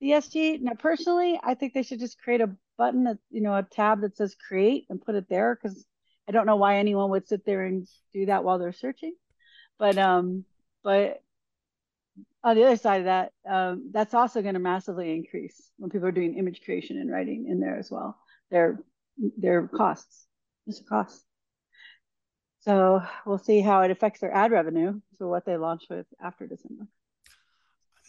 [0.00, 0.60] the SG.
[0.60, 4.00] Now, personally, I think they should just create a button that you know a tab
[4.02, 5.84] that says create and put it there because
[6.28, 9.14] I don't know why anyone would sit there and do that while they're searching.
[9.78, 10.44] But um,
[10.84, 11.22] but
[12.42, 16.08] on the other side of that, um, that's also going to massively increase when people
[16.08, 18.18] are doing image creation and writing in there as well.
[18.50, 18.80] Their
[19.38, 20.26] their costs,
[20.66, 21.24] just costs.
[22.60, 26.46] So we'll see how it affects their ad revenue So what they launch with after
[26.46, 26.86] December.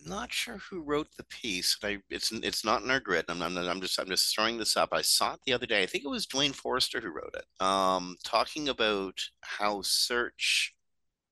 [0.04, 1.78] Not sure who wrote the piece.
[1.84, 3.26] I, it's it's not in our grid.
[3.30, 4.90] I'm, I'm, I'm just I'm just throwing this up.
[4.92, 5.84] I saw it the other day.
[5.84, 7.66] I think it was Duane Forrester who wrote it.
[7.66, 10.74] Um, talking about how search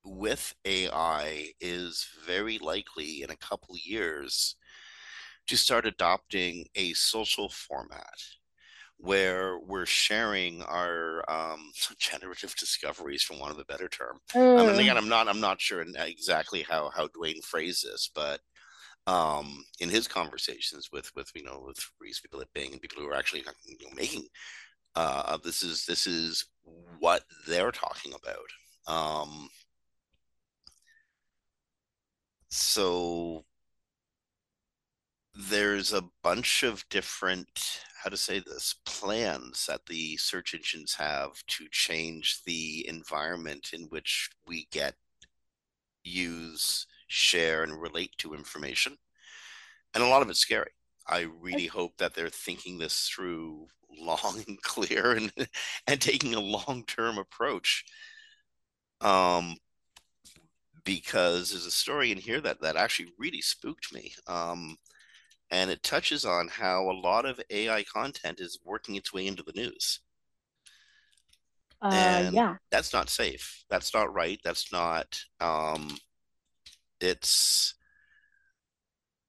[0.03, 4.55] with AI is very likely in a couple years
[5.47, 8.19] to start adopting a social format
[8.99, 14.19] where we're sharing our um, generative discoveries, from one of a better term.
[14.33, 14.59] Mm.
[14.59, 18.41] I mean, again, I'm not I'm not sure exactly how how Duane phrased this, but
[19.09, 23.01] um, in his conversations with with you know with these people at Bing and people
[23.01, 24.25] who are actually you know, making
[24.95, 26.45] uh, this is this is
[26.99, 28.93] what they're talking about.
[28.95, 29.49] Um,
[32.49, 33.45] so
[35.33, 41.31] there's a bunch of different how to say this plans that the search engines have
[41.47, 44.95] to change the environment in which we get
[46.03, 48.97] use share and relate to information
[49.93, 50.71] and a lot of it's scary
[51.07, 53.67] i really hope that they're thinking this through
[53.99, 55.31] long and clear and
[55.87, 57.85] and taking a long-term approach
[59.01, 59.57] um
[60.85, 64.77] because there's a story in here that that actually really spooked me um
[65.51, 69.43] and it touches on how a lot of AI content is working its way into
[69.43, 70.01] the news.
[71.91, 73.63] Uh, and yeah, that's not safe.
[73.69, 74.39] That's not right.
[74.43, 75.19] That's not.
[75.39, 75.97] Um,
[77.01, 77.75] it's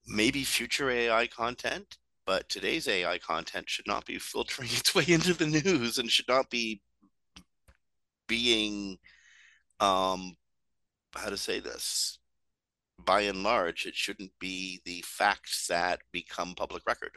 [0.07, 5.35] maybe future AI content, but today's AI content should not be filtering its way into
[5.35, 6.83] the news and should not be
[8.27, 8.99] being,
[9.81, 10.37] um,
[11.15, 12.19] how to say this,
[13.05, 17.13] by and large, it shouldn't be the facts that become public record.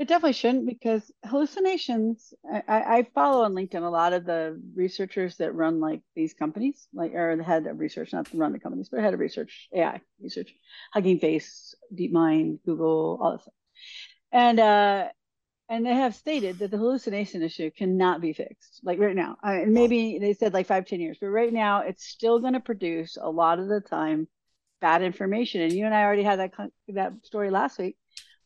[0.00, 2.32] It definitely shouldn't because hallucinations.
[2.50, 6.88] I, I follow on LinkedIn a lot of the researchers that run like these companies,
[6.94, 9.68] like or the head of research, not to run the companies, but head of research,
[9.74, 10.54] AI research,
[10.94, 13.54] Hugging Face, DeepMind, Google, all this stuff.
[14.32, 15.08] And uh,
[15.68, 19.58] and they have stated that the hallucination issue cannot be fixed like right now I
[19.58, 22.60] mean, maybe they said like five ten years but right now it's still going to
[22.60, 24.26] produce a lot of the time
[24.80, 25.60] bad information.
[25.60, 26.52] And you and I already had that
[26.88, 27.96] that story last week,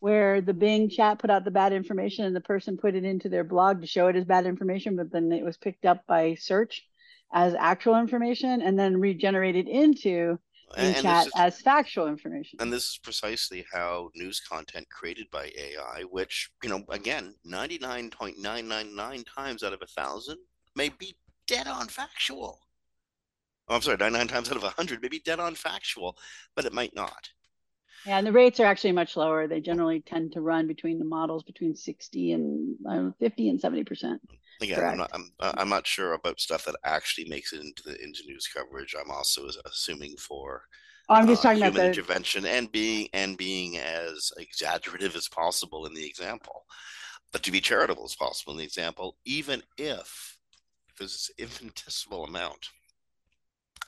[0.04, 3.30] where the Bing chat put out the bad information, and the person put it into
[3.30, 6.34] their blog to show it as bad information, but then it was picked up by
[6.34, 6.86] search
[7.32, 10.38] as actual information, and then regenerated into
[10.76, 12.58] in chat is, as factual information.
[12.60, 19.24] And this is precisely how news content created by AI, which, you know, again, 99.999
[19.34, 20.36] times out of a thousand
[20.76, 22.60] may be dead on factual.
[23.68, 26.18] Oh, I'm sorry, 99 times out of 100 maybe dead on factual,
[26.54, 27.30] but it might not.
[28.06, 29.46] Yeah, and the rates are actually much lower.
[29.46, 33.84] They generally tend to run between the models between 60 and know, 50 and 70
[33.84, 34.20] percent.
[34.60, 37.82] Again, I'm not, I'm, uh, I'm not sure about stuff that actually makes it into
[37.84, 38.94] the into news coverage.
[38.98, 40.62] I'm also assuming for
[41.08, 41.88] oh, I'm just uh, talking human about the...
[41.88, 46.64] intervention and being and being as exaggerative as possible in the example,
[47.32, 50.38] but to be charitable as possible in the example, even if
[50.98, 52.68] there's this infinitesimal amount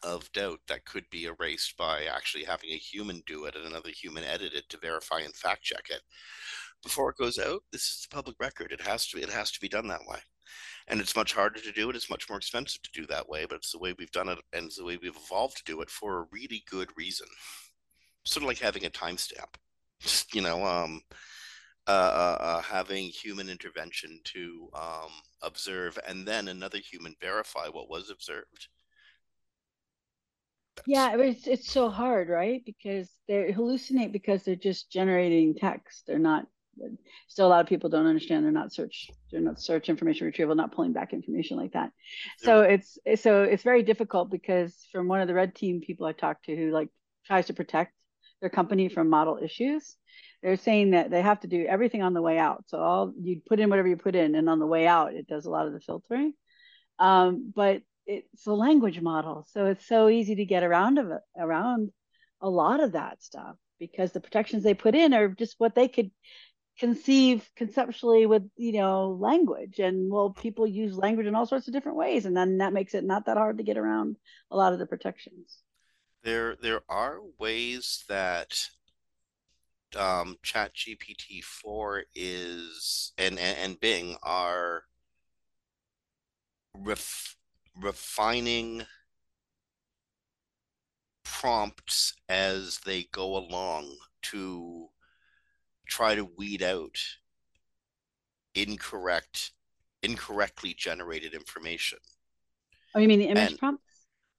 [0.02, 3.90] of doubt that could be erased by actually having a human do it and another
[3.90, 6.02] human edit it to verify and fact check it.
[6.82, 8.72] Before it goes out this is the public record.
[8.72, 10.18] It has to be, it has to be done that way.
[10.88, 13.46] And it's much harder to do it it's much more expensive to do that way
[13.46, 15.80] but it's the way we've done it and it's the way we've evolved to do
[15.80, 17.26] it for a really good reason.
[18.24, 19.54] Sort of like having a timestamp.
[20.00, 21.02] Just you know um
[21.88, 27.88] uh, uh, uh, having human intervention to um, observe and then another human verify what
[27.88, 28.66] was observed
[30.84, 32.62] yeah, it's it's so hard, right?
[32.64, 36.04] Because they hallucinate because they're just generating text.
[36.06, 36.46] They're not.
[37.28, 38.44] Still, a lot of people don't understand.
[38.44, 39.08] They're not search.
[39.32, 40.54] They're not search information retrieval.
[40.54, 41.90] Not pulling back information like that.
[42.36, 46.12] So it's so it's very difficult because from one of the red team people I
[46.12, 46.90] talked to who like
[47.24, 47.94] tries to protect
[48.40, 49.96] their company from model issues,
[50.42, 52.64] they're saying that they have to do everything on the way out.
[52.66, 55.26] So all you put in whatever you put in, and on the way out, it
[55.26, 56.34] does a lot of the filtering.
[56.98, 61.90] Um, but it's a language model, so it's so easy to get around of around
[62.40, 65.88] a lot of that stuff because the protections they put in are just what they
[65.88, 66.10] could
[66.78, 69.78] conceive conceptually with you know language.
[69.78, 72.26] And well people use language in all sorts of different ways.
[72.26, 74.16] And then that makes it not that hard to get around
[74.50, 75.58] a lot of the protections.
[76.22, 78.58] There there are ways that
[79.96, 84.82] um, ChatGPT four is and, and and Bing are
[86.74, 87.35] ref,
[87.80, 88.82] refining
[91.24, 94.88] prompts as they go along to
[95.88, 96.98] try to weed out
[98.54, 99.52] incorrect
[100.02, 101.98] incorrectly generated information.
[102.94, 103.82] Oh, you mean the image And- prompts?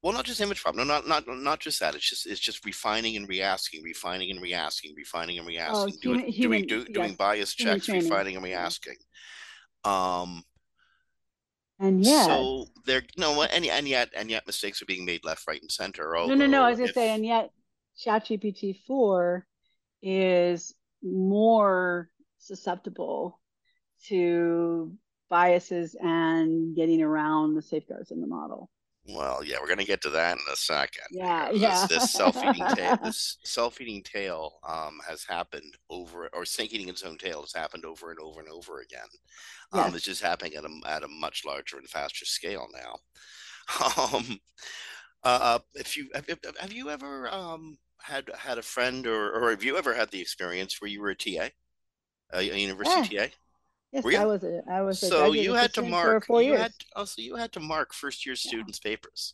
[0.04, 0.78] Well, not just image prompt.
[0.78, 1.96] No, not not not just that.
[1.96, 6.32] It's just it's just refining and reasking, refining and reasking, refining and reasking, doing Oh,
[6.32, 8.96] human- doing do, human- doing bias checks, refining and reasking.
[9.84, 10.44] Um,
[11.80, 12.26] And yeah.
[12.26, 15.72] so there no and and yet and yet mistakes are being made left, right, and
[15.72, 16.12] center.
[16.16, 16.64] no, no, no.
[16.64, 17.52] I was gonna say, if- and yet
[18.04, 19.46] ChatGPT four
[20.02, 20.74] is
[21.04, 22.10] more
[22.40, 23.40] susceptible
[24.08, 24.94] to
[25.30, 28.70] biases and getting around the safeguards in the model.
[29.10, 31.06] Well, yeah, we're gonna get to that in a second.
[31.12, 31.88] Yeah, This- yeah.
[31.88, 37.18] This, self-eating tail, this self-eating tail, um, has happened over, or snake eating its own
[37.18, 39.08] tail has happened over and over and over again.
[39.72, 39.96] Um, Yes.
[39.96, 43.00] it's just happening at a at a much larger and faster scale now.
[44.14, 44.40] Um,
[45.24, 46.28] uh, if you have,
[46.60, 50.22] have- you ever um had had a friend or or have you ever had the
[50.22, 51.50] experience where you were a TA,
[52.34, 53.26] a, a university TA?
[53.92, 54.18] Yes, Were you?
[54.18, 56.60] I was a I was a So you had to mark, four you years.
[56.62, 59.34] had, oh, so you had to mark first year students' papers.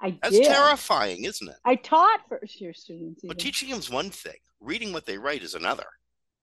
[0.00, 0.48] I That's did.
[0.48, 1.56] terrifying, isn't it?
[1.64, 3.22] I taught first year students.
[3.22, 3.44] But even.
[3.44, 4.36] teaching them's one thing.
[4.60, 5.86] Reading what they write is another.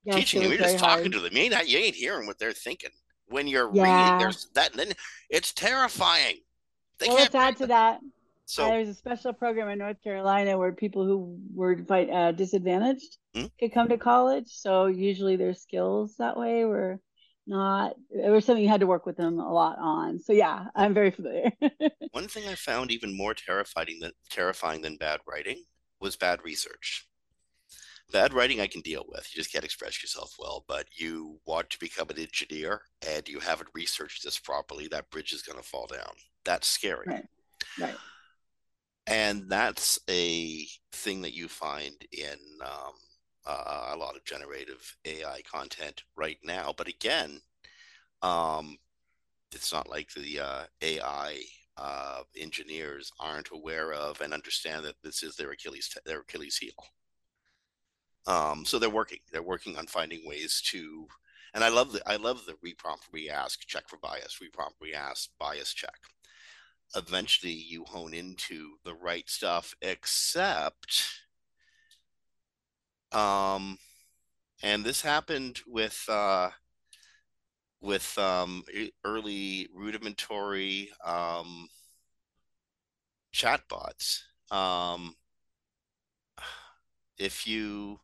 [0.05, 1.11] Yes, teaching them, you're just talking hard.
[1.13, 1.33] to them.
[1.33, 2.91] You ain't, you ain't hearing what they're thinking.
[3.27, 3.83] When you're Yeah.
[3.83, 4.73] reading, there's that.
[4.73, 4.93] Then
[5.29, 6.38] it's terrifying.
[6.99, 7.99] They well, let's add to that.
[8.45, 13.45] So There's a special program in North Carolina where people who were uh, disadvantaged Hmm?
[13.59, 14.47] could come to college.
[14.49, 16.99] So usually their skills that way were
[17.48, 17.96] not.
[18.12, 20.20] It was something you had to work with them a lot on.
[20.20, 21.52] So yeah, I'm very familiar.
[22.12, 25.64] one thing I found even more terrifying than terrifying than bad writing
[26.00, 27.08] was bad research.
[28.12, 29.28] Bad writing I can deal with.
[29.34, 30.64] You just can't express yourself well.
[30.68, 35.34] But you want to become an engineer and you haven't researched this properly, that bridge
[35.34, 36.14] is going to fall down.
[36.43, 37.06] That's scary.
[37.08, 37.26] Right.
[37.80, 37.96] right.
[39.08, 42.93] and that's a thing that you find in um,
[43.46, 46.74] uh, a lot of generative AI content right now.
[46.76, 47.41] But again,
[48.22, 48.78] um,
[49.54, 51.41] it's not like the uh, AI
[51.78, 56.74] uh, engineers aren't aware of and understand that this is their Achilles their Achilles heel.
[58.28, 59.20] Um, so they're working.
[59.32, 61.08] They're working on finding ways to.
[61.54, 65.74] And I love the I love the reprompt, reask, check for bias, reprompt, reask, bias
[65.74, 66.00] check
[66.96, 71.24] eventually you hone into the right stuff except
[73.16, 73.78] um
[74.63, 76.49] and this happened with uh
[77.82, 78.63] with um
[79.03, 81.68] early rudimentary um
[83.34, 84.22] chatbots.
[84.51, 85.16] Um
[87.18, 87.99] if you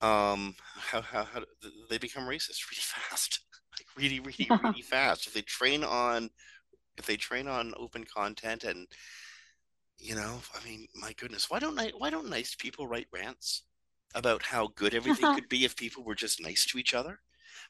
[0.00, 1.42] um how how, how
[1.88, 3.40] they become racist really fast.
[3.78, 5.26] Like really really really fast.
[5.26, 6.30] If they train on
[6.96, 8.86] if they train on open content and
[10.04, 13.64] you know i mean my goodness why don't i why don't nice people write rants
[14.14, 17.20] about how good everything could be if people were just nice to each other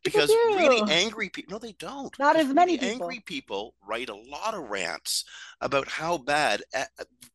[0.02, 3.06] because really angry people no they don't Not as many really people.
[3.06, 5.24] angry people write a lot of rants
[5.60, 6.84] about how bad uh,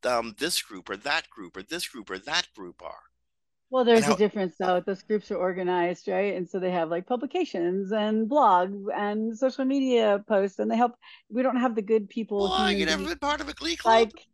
[0.04, 3.04] um, this group or that group or this group or that group are
[3.72, 4.82] Well, there's how- a difference though.
[4.82, 6.36] Those groups are organized, right?
[6.36, 10.94] And so they have like publications and blogs and social media posts, and they help.
[11.30, 12.40] We don't have the good people.
[12.44, 14.26] well i human get beings, every part of a glee club like,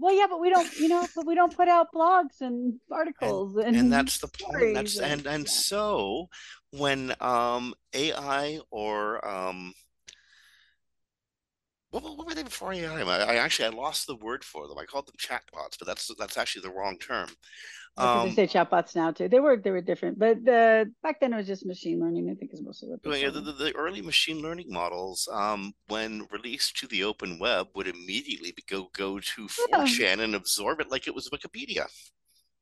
[0.00, 3.56] well, yeah, but we don't, you know, but we don't put out blogs and articles
[3.56, 5.50] and, and that's the point that's stories and and yeah.
[5.50, 6.28] so
[6.72, 9.72] when um ai or um
[11.90, 13.02] what, what were they before AI?
[13.02, 14.78] I, I actually I lost the word for them.
[14.78, 17.28] I called them chatbots, but that's that's actually the wrong term.
[17.96, 19.28] Um, they say chatbots now too.
[19.28, 22.30] They were they were different, but the back then it was just machine learning.
[22.30, 23.00] I think is mostly what.
[23.04, 27.38] well, yeah, the, the, the early machine learning models, um, when released to the open
[27.38, 29.84] web, would immediately go go to Yeah.
[29.84, 31.86] 4chan and absorb it like it was Wikipedia.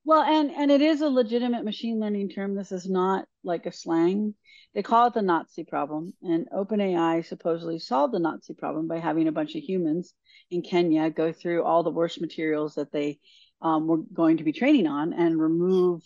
[0.08, 2.54] Well, and and it is a legitimate machine learning term.
[2.54, 4.34] This is not like a slang.
[4.74, 9.28] They call it the Nazi problem, and OpenAI supposedly solved the Nazi problem by having
[9.28, 10.14] a bunch of humans
[10.50, 13.18] in Kenya go through all the worst materials that they
[13.60, 16.02] um, were going to be training on and remove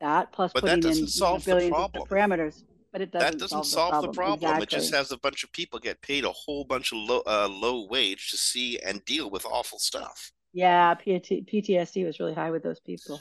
[0.00, 2.62] that, plus But that putting in doesn't you know, solve the billions of parameters.
[2.90, 4.62] But it doesn't, that doesn't solve, the problem.
[4.62, 7.48] It just has a bunch of people get paid a whole bunch of low uh,
[7.48, 10.32] low wage to see and deal with awful stuff.
[10.52, 13.18] Yeah, PT, PTSD was really high with those people.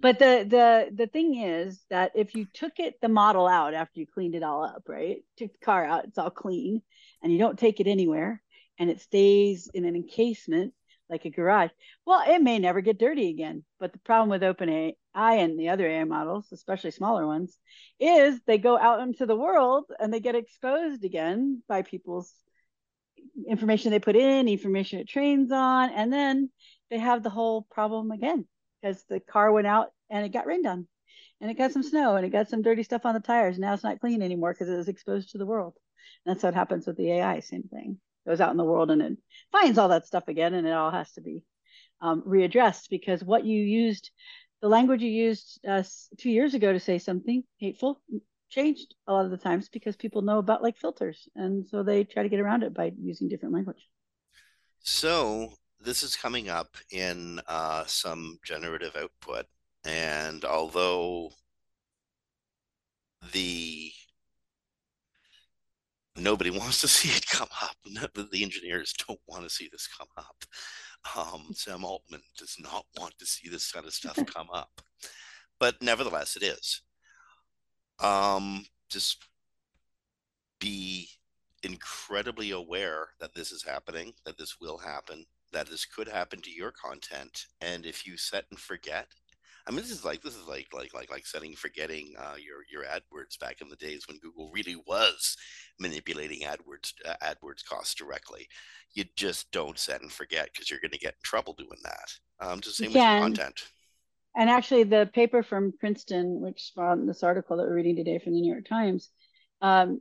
[0.00, 4.00] But the the the thing is that if you took it the model out after
[4.00, 5.18] you cleaned it all up, right?
[5.36, 6.80] Took the car out, it's all clean,
[7.22, 8.42] and you don't take it anywhere,
[8.78, 10.72] and it stays in an encasement
[11.10, 11.70] like a garage.
[12.06, 13.64] Well, it may never get dirty again.
[13.78, 17.58] But the problem with OpenAI and the other AI models, especially smaller ones,
[17.98, 22.32] is they go out into the world and they get exposed again by people's
[23.48, 26.50] information they put in, information it trains on, and then
[26.90, 28.46] they have the whole problem again
[28.80, 30.86] because the car went out and it got rained on
[31.40, 33.58] and it got some snow and it got some dirty stuff on the tires.
[33.58, 35.74] Now it's not clean anymore because it was exposed to the world.
[36.24, 39.02] And that's what happens with the AI, same thing goes out in the world and
[39.02, 39.18] it
[39.50, 41.42] finds all that stuff again and it all has to be
[42.00, 44.10] um, readdressed because what you used
[44.62, 45.82] the language you used uh,
[46.18, 48.00] two years ago to say something hateful
[48.50, 52.04] changed a lot of the times because people know about like filters and so they
[52.04, 53.88] try to get around it by using different language
[54.80, 59.46] so this is coming up in uh, some generative output
[59.84, 61.30] and although
[63.32, 63.92] the
[66.16, 67.76] nobody wants to see it come up.
[68.30, 70.44] The engineers don't want to see this come up.
[71.16, 74.82] Um, Sam Altman does not want to see this kind of stuff come up,
[75.58, 76.82] but nevertheless, it is.
[78.00, 79.24] Um, just
[80.58, 81.08] be
[81.62, 86.50] incredibly aware that this is happening, that this will happen, that this could happen to
[86.50, 89.06] your content, and if you set and forget,
[89.66, 92.64] I mean, this is like this is like like like like setting forgetting uh, your
[92.70, 95.36] your AdWords back in the days when Google really was
[95.78, 98.48] manipulating AdWords uh, AdWords costs directly.
[98.94, 102.46] You just don't set and forget because you're going to get in trouble doing that.
[102.46, 103.60] Um, just same with content.
[104.36, 108.32] And actually, the paper from Princeton, which spawned this article that we're reading today from
[108.32, 109.10] the New York Times,
[109.60, 110.00] um,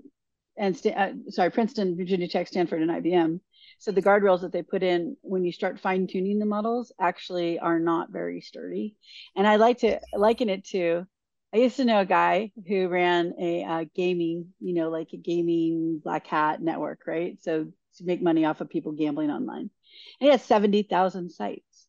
[0.57, 3.39] and uh, sorry, Princeton, Virginia Tech, Stanford, and IBM
[3.79, 7.59] so the guardrails that they put in when you start fine tuning the models actually
[7.59, 8.95] are not very sturdy.
[9.35, 11.07] And I like to liken it to
[11.53, 15.17] I used to know a guy who ran a uh, gaming, you know, like a
[15.17, 17.41] gaming black hat network, right?
[17.41, 17.65] So
[17.97, 19.61] to make money off of people gambling online.
[19.61, 19.71] And
[20.19, 21.87] he has 70,000 sites.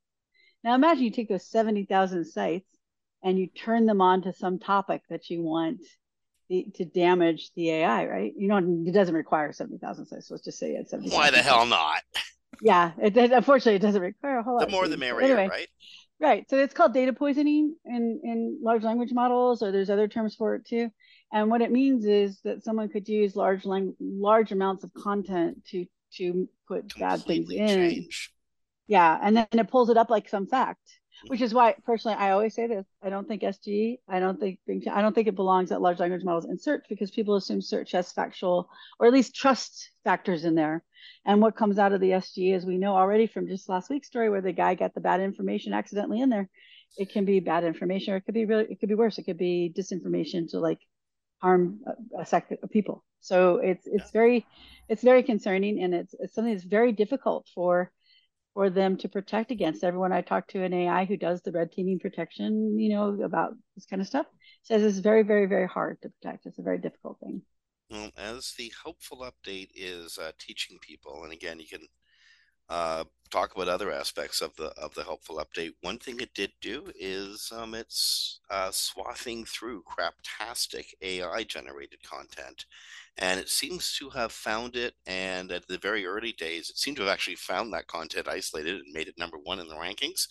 [0.64, 2.66] Now imagine you take those 70,000 sites
[3.22, 5.82] and you turn them on to some topic that you want
[6.50, 8.32] the, to damage the AI, right?
[8.36, 10.28] You know, it doesn't require 70,000 sites.
[10.28, 11.18] So let's just say it's 70,000.
[11.18, 12.02] Why the hell not?
[12.60, 14.66] Yeah, it, it, unfortunately, it doesn't require a whole lot.
[14.66, 15.68] The more the merrier, anyway, right?
[16.18, 16.50] Right.
[16.50, 20.56] So it's called data poisoning in, in large language models, or there's other terms for
[20.56, 20.90] it too.
[21.32, 25.64] And what it means is that someone could use large lang- large amounts of content
[25.70, 25.86] to
[26.16, 27.68] to put Completely bad things in.
[27.68, 28.32] Change.
[28.88, 30.80] Yeah, and then it pulls it up like some fact
[31.26, 32.86] which is why personally I always say this.
[33.02, 34.58] I don't think SGE, I don't think
[34.90, 37.92] I don't think it belongs at large language models in search because people assume search
[37.92, 38.68] has factual
[38.98, 40.82] or at least trust factors in there.
[41.24, 44.08] And what comes out of the SGE is we know already from just last week's
[44.08, 46.48] story where the guy got the bad information accidentally in there.
[46.96, 49.18] It can be bad information or it could be really it could be worse.
[49.18, 50.80] It could be disinformation to like
[51.38, 53.04] harm a, a sect of people.
[53.20, 54.46] So it's it's very
[54.88, 57.92] it's very concerning and it's, it's something that's very difficult for
[58.54, 59.84] for them to protect against.
[59.84, 63.52] Everyone I talk to an AI who does the red teaming protection, you know, about
[63.74, 64.26] this kind of stuff,
[64.62, 66.46] says it's very, very, very hard to protect.
[66.46, 67.42] It's a very difficult thing.
[67.90, 71.86] Well, as the helpful update is uh, teaching people, and again, you can
[72.68, 75.72] uh, talk about other aspects of the of the helpful update.
[75.80, 82.66] One thing it did do is um, it's uh, swathing through craptastic AI generated content,
[83.18, 84.94] and it seems to have found it.
[85.06, 88.76] And at the very early days, it seemed to have actually found that content isolated
[88.76, 90.26] and made it number one in the rankings.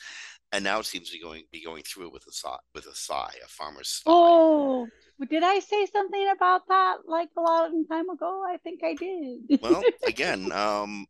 [0.52, 2.88] And now it seems to be going be going through it with a sigh, with
[2.88, 4.04] a sigh, a farmer's sigh.
[4.08, 4.88] Oh,
[5.30, 8.44] did I say something about that like a long time ago?
[8.48, 9.60] I think I did.
[9.62, 11.06] well, again, um,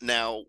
[0.00, 0.44] now,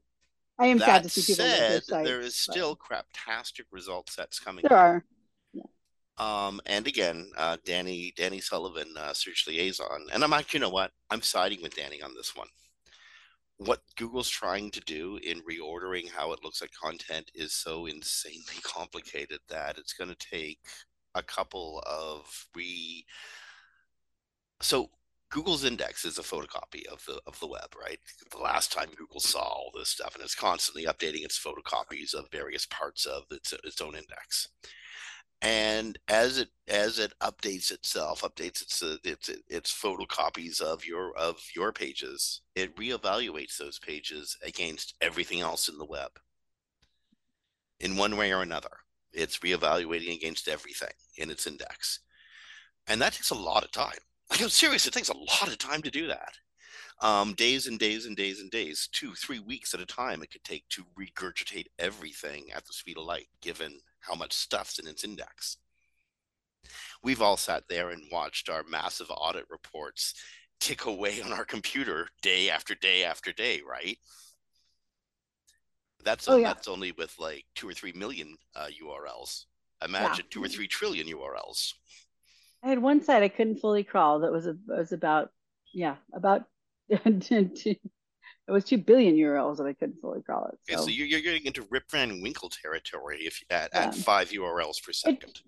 [0.60, 3.06] I am sad to see people said, sites, there is still but...
[3.16, 4.64] craptastic result sets coming.
[4.68, 5.04] There are.
[6.18, 10.70] Um, and again, uh, Danny Danny Sullivan, uh, search liaison, and I'm like, you know
[10.70, 10.92] what?
[11.10, 12.48] I'm siding with Danny on this one.
[13.58, 18.60] What Google's trying to do in reordering how it looks at content is so insanely
[18.64, 20.60] complicated that it's going to take
[21.16, 23.06] a couple of re.
[24.62, 24.90] So
[25.34, 27.98] Google's index is a photocopy of the of the web, right?
[28.30, 32.30] The last time Google saw all this stuff, and it's constantly updating its photocopies of
[32.32, 34.50] various parts of its its own index.
[35.42, 41.18] And as it as it updates itself, updates its uh, its its photocopies of your
[41.18, 46.12] of your pages, it reevaluates those pages against everything else in the web.
[47.80, 48.78] In one way or another,
[49.12, 52.02] it's reevaluating against everything in its index,
[52.86, 53.98] and that takes a lot of time
[54.34, 56.34] like I'm serious, it takes a lot of time to do that.
[57.02, 60.32] Um, days and days and days and days, two, three weeks at a time, it
[60.32, 64.88] could take to regurgitate everything at the speed of light, given how much stuff's in
[64.88, 65.58] its index.
[67.04, 70.16] We've all sat there and watched our massive audit reports
[70.60, 73.98] tick away on our computer day after day after day, right?
[76.04, 76.54] That's Oh, yeah.
[76.54, 79.46] that's only with like two or three million uh, URLs.
[79.86, 81.74] Imagine two or three trillion URLs.
[82.64, 85.30] I had one site I couldn't fully crawl that was a, was about
[85.74, 86.44] yeah about
[86.90, 90.60] it was two billion URLs that I couldn't fully crawl it.
[90.70, 93.88] Okay, so So you're, you're getting into Rip Van Winkle territory if at, Yeah.
[93.88, 95.42] at five URLs per second.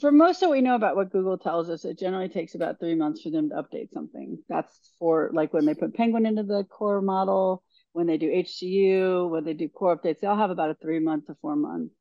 [0.00, 2.80] for most of what we know about what Google tells us, it generally takes about
[2.80, 4.38] three months for them to update something.
[4.48, 7.62] That's for like when they put Penguin into the core model,
[7.92, 11.00] when they do HCU, when they do core updates, they all have about a three
[11.00, 11.92] month to four month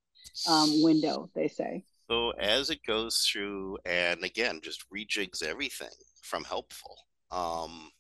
[0.50, 1.84] um, window, they say.
[2.10, 5.90] So as it goes through, and again, just rejigs everything
[6.24, 6.98] from helpful.
[7.32, 7.92] Um,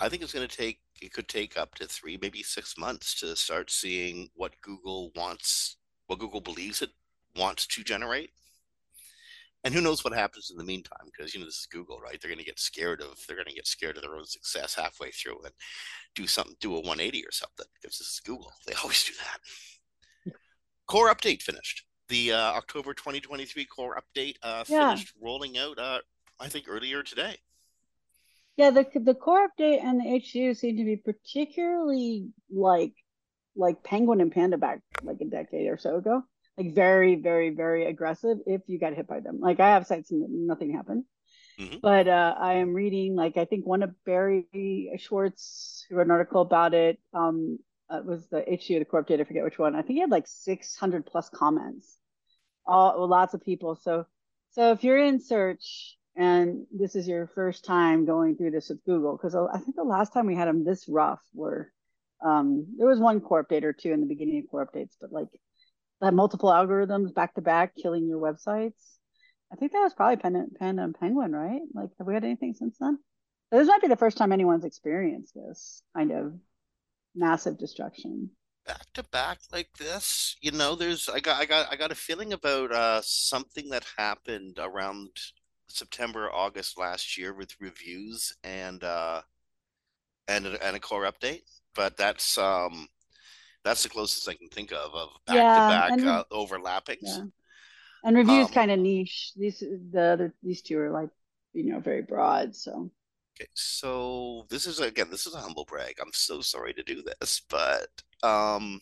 [0.00, 0.80] I think it's going to take.
[1.00, 5.76] It could take up to three, maybe six months to start seeing what Google wants,
[6.06, 6.90] what Google believes it
[7.36, 8.30] wants to generate.
[9.64, 11.06] And who knows what happens in the meantime?
[11.06, 12.20] Because you know this is Google, right?
[12.20, 13.18] They're going to get scared of.
[13.26, 15.54] They're going to get scared of their own success halfway through and
[16.14, 17.66] do something, do a 180 or something.
[17.74, 18.52] Because this is Google.
[18.66, 20.34] They always do that.
[20.86, 24.90] Core update finished the uh, October 2023 core update uh, Yeah.
[24.94, 25.78] finished rolling out.
[25.78, 25.98] Uh,
[26.40, 27.36] I think earlier today.
[28.56, 32.92] Yeah, the the core update and the HCU seem to be particularly like
[33.56, 36.22] like Penguin and Panda back like a decade or so ago.
[36.56, 39.38] Like very, very, very aggressive if you got hit by them.
[39.40, 41.04] Like I have sites and nothing happened.
[41.58, 41.80] Mhm.
[41.80, 44.46] But uh, I am reading like I think one of Barry
[44.98, 46.98] Schwartz who wrote an article about it.
[47.14, 47.58] Um,
[47.90, 49.20] uh, it was the HCU, the core update.
[49.20, 49.74] I forget which one.
[49.74, 51.97] I think he had like 600 plus comments.
[52.68, 53.76] All lots of people.
[53.76, 54.06] So
[54.50, 58.84] so if you're in search and this is your first time going through this with
[58.84, 61.72] Google, because I think the last time we had them this rough were
[62.24, 65.12] um, there was one core update or two in the beginning of core updates, but
[65.12, 65.28] like
[66.00, 68.96] that multiple algorithms back to back killing your websites.
[69.52, 71.62] I think that was probably Panda, Panda and Penguin, right?
[71.72, 72.98] Like, have we had anything since then?
[73.50, 76.34] This might be the first time anyone's experienced this kind of
[77.14, 78.30] massive destruction.
[78.68, 81.96] Back to back like this you know there's i got i got i got a
[81.96, 85.08] feeling about uh something that happened around
[85.68, 89.22] september august last year with reviews and uh
[90.28, 91.42] and a, and a core update
[91.74, 92.86] but that's um
[93.64, 97.02] that's the closest i can think of of back Yeah, to back and- uh, overlappings
[97.02, 97.24] Yeah.
[98.04, 99.32] And reviews Um, kind of niche.
[99.36, 99.60] These
[99.92, 101.10] the other these two are like,
[101.54, 102.54] you know, very broad.
[102.54, 102.90] So
[103.40, 105.94] Okay, so this is again, this is a humble brag.
[106.00, 107.88] I'm so sorry to do this, but
[108.22, 108.80] um,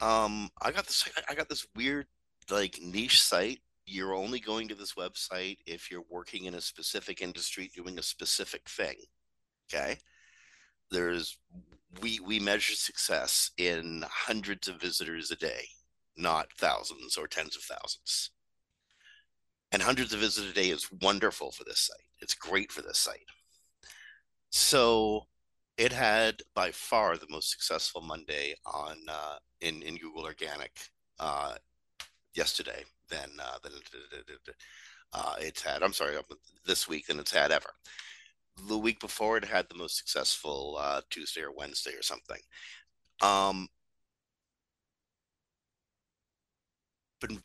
[0.00, 2.06] um, I got this, I- got this weird
[2.50, 3.60] like niche site.
[3.86, 8.02] You're only going to this website if you're working in a specific industry doing a
[8.02, 8.96] specific thing.
[9.72, 9.98] Okay,
[10.90, 11.38] there's
[12.00, 15.68] we we measure success in hundreds of visitors a day,
[16.16, 18.30] not thousands or tens of thousands.
[19.74, 22.06] And hundreds of visitors a day is wonderful for this site.
[22.20, 23.26] It's great for this site.
[24.52, 25.26] So
[25.76, 30.70] it had by far the most successful Monday on uh, in in Google Organic
[31.18, 31.54] uh,
[32.34, 33.72] yesterday than uh, than
[35.12, 35.82] uh, it's had.
[35.82, 36.14] I'm sorry,
[36.64, 37.70] this week than it's had ever.
[38.68, 42.40] The week before, it had the most successful uh, Tuesday or Wednesday or something.
[43.20, 43.66] Um,
[47.20, 47.42] been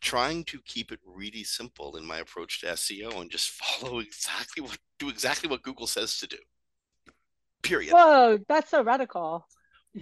[0.00, 4.62] trying to keep it really simple in my approach to SEO and just follow exactly
[4.62, 6.38] what do exactly what Google says to do.
[7.62, 7.92] Period.
[7.92, 9.46] whoa, that's so radical.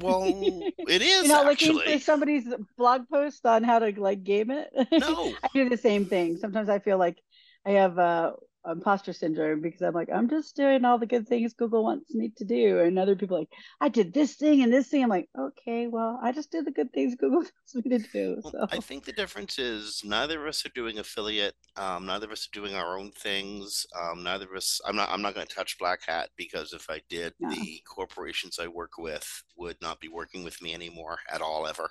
[0.01, 0.23] Well,
[0.79, 1.93] it is looking actually.
[1.95, 4.69] for somebody's blog post on how to like game it.
[4.93, 5.35] No.
[5.43, 6.37] I do the same thing.
[6.37, 7.19] Sometimes I feel like
[7.65, 8.33] I have uh,
[8.71, 12.33] imposter syndrome because I'm like, I'm just doing all the good things Google wants me
[12.37, 12.81] to do.
[12.81, 13.49] And other people like,
[13.81, 15.03] I did this thing and this thing.
[15.03, 18.41] I'm like, okay, well, I just did the good things Google wants me to do.
[18.43, 21.55] Well, I think the difference is neither of us are doing affiliate.
[21.77, 23.87] Um, neither of us are doing our own things.
[23.99, 24.81] Um, neither of us.
[24.87, 25.09] I'm not.
[25.11, 28.99] I'm not going to touch Black Hat because if I did, the corporations I work
[28.99, 31.91] with would not be working with me anymore at all ever.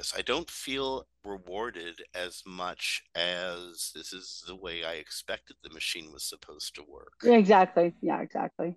[0.00, 0.14] this?
[0.16, 6.10] I don't feel rewarded as much as this is the way I expected the machine
[6.12, 7.12] was supposed to work.
[7.22, 7.92] yeah, exactly.
[8.00, 8.76] Yeah, exactly.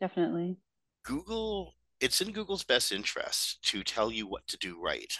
[0.00, 0.56] Definitely.
[1.04, 5.12] Google, it's in Google's best interest to tell you what to do right.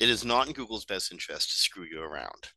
[0.00, 2.48] It is not in Google's best interest to screw you around,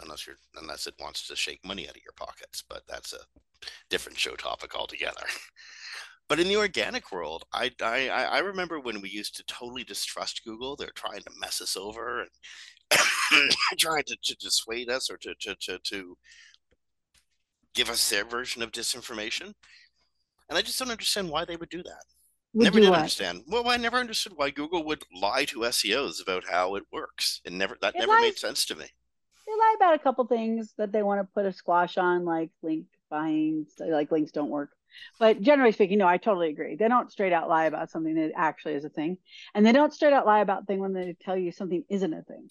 [0.00, 2.62] unless you're unless it wants to shake money out of your pockets.
[2.66, 3.18] But that's a
[3.90, 5.26] different show topic altogether.
[6.28, 10.42] But in the organic world, I, I I remember when we used to totally distrust
[10.44, 10.74] Google.
[10.74, 12.30] They're trying to mess us over and
[13.78, 16.16] trying to, to dissuade us or to, to to to
[17.74, 19.52] give us their version of disinformation.
[20.48, 22.04] And I just don't understand why they would do that.
[22.54, 22.98] Would never did what?
[23.00, 23.42] understand.
[23.48, 27.40] Well, I never understood why Google would lie to SEOs about how it works.
[27.44, 28.84] It never that It never made sense to me.
[29.46, 32.50] They lie about a couple things that they want to put a squash on, like
[32.62, 34.70] link buying, like links don't work.
[35.18, 36.76] But generally speaking, no, I totally agree.
[36.76, 39.18] They don't straight out lie about something that actually is a thing,
[39.54, 42.22] and they don't straight out lie about thing when they tell you something isn't a
[42.22, 42.50] thing.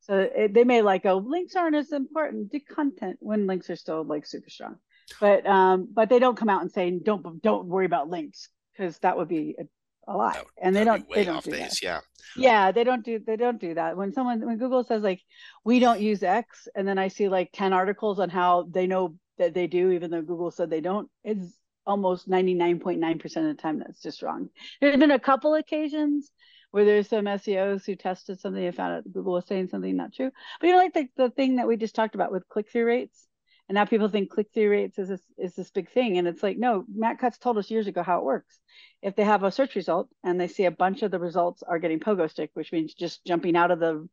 [0.00, 3.76] So it, they may like go links aren't as important to content when links are
[3.76, 4.76] still like super strong,
[5.20, 8.98] but um, but they don't come out and say don't don't worry about links because
[8.98, 10.32] that would be a, a lie.
[10.34, 11.82] That- and they don't they don't do that.
[11.82, 12.00] Yeah.
[12.36, 13.96] Yeah, they don't do they don't do that.
[13.96, 15.22] When someone when Google says like
[15.64, 19.14] we don't use X and then I see like 10 articles on how they know
[19.38, 21.56] that they do even though Google said they don't, it's
[21.86, 24.48] almost 99.9% of the time that's just wrong.
[24.80, 26.30] There's been a couple occasions
[26.70, 30.12] where there's some SEOs who tested something and found out Google was saying something not
[30.12, 30.30] true.
[30.60, 33.28] But you know like the, the thing that we just talked about with click-through rates
[33.68, 36.58] and now people think click-through rates is this is this big thing and it's like
[36.58, 38.58] no, Matt Cutts told us years ago how it works
[39.02, 41.78] if they have a search result and they see a bunch of the results are
[41.78, 44.08] getting pogo stick, which means just jumping out of the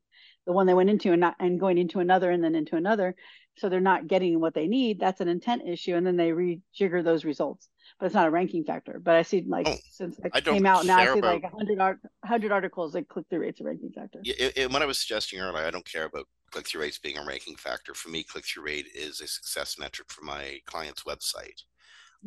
[0.45, 3.15] the one they went into and not and going into another and then into another,
[3.57, 4.99] so they're not getting what they need.
[4.99, 7.69] That's an intent issue, and then they rejigger those results.
[7.99, 8.99] But it's not a ranking factor.
[9.03, 11.79] But I see like Oh, since it came out now, I see about- like 100
[11.79, 14.19] art, 100 articles that click through rates a ranking factor.
[14.23, 16.97] Yeah, it, it- what I was suggesting earlier, I don't care about click through rates
[16.97, 17.93] being a ranking factor.
[17.93, 21.61] For me, click through rate is a success metric for my client's website.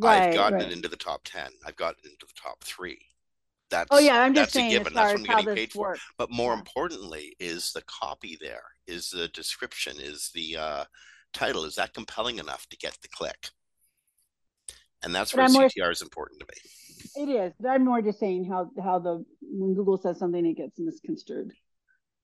[0.02, 0.66] I've gotten right.
[0.66, 2.98] it into the top 10, I've gotten it into the top three.
[3.70, 5.72] That's, Oh yeah, I'm just that's a saying as far That's what I'm getting paid
[5.72, 5.96] for.
[6.18, 6.58] But more Yeah.
[6.58, 10.84] importantly, is the copy there, is the description, is the uh,
[11.35, 13.51] title, is that compelling enough to get the click?
[15.03, 16.61] And that's But where I'm more- CTR is important to me.
[17.16, 20.55] It is, but I'm more just saying how how the when Google says something, it
[20.57, 21.53] gets misconstrued.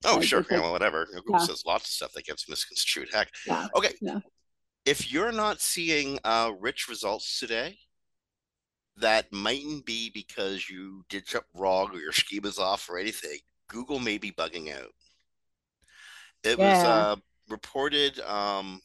[0.05, 0.45] Oh, Like, sure.
[0.51, 1.05] yeah, well, whatever.
[1.07, 1.45] Google Yeah.
[1.47, 3.11] says lots of stuff that gets misconstrued.
[3.13, 3.69] Heck, Yeah.
[3.75, 3.95] Okay.
[4.01, 4.21] Yeah.
[4.87, 7.79] If you're not seeing uh, rich results today,
[8.97, 13.39] that mightn't be because you did something wrong or your schema's off or anything.
[13.69, 14.91] Google may be bugging out.
[16.43, 17.17] It was uh,
[17.49, 18.81] reported um,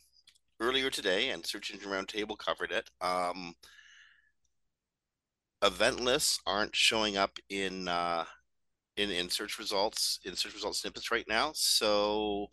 [0.59, 2.89] earlier today, and Search Engine Roundtable covered it.
[3.01, 3.53] Um,
[5.63, 8.25] event lists aren't showing up in uh,
[8.97, 11.51] in in search results in search results snippets right now.
[11.53, 12.47] So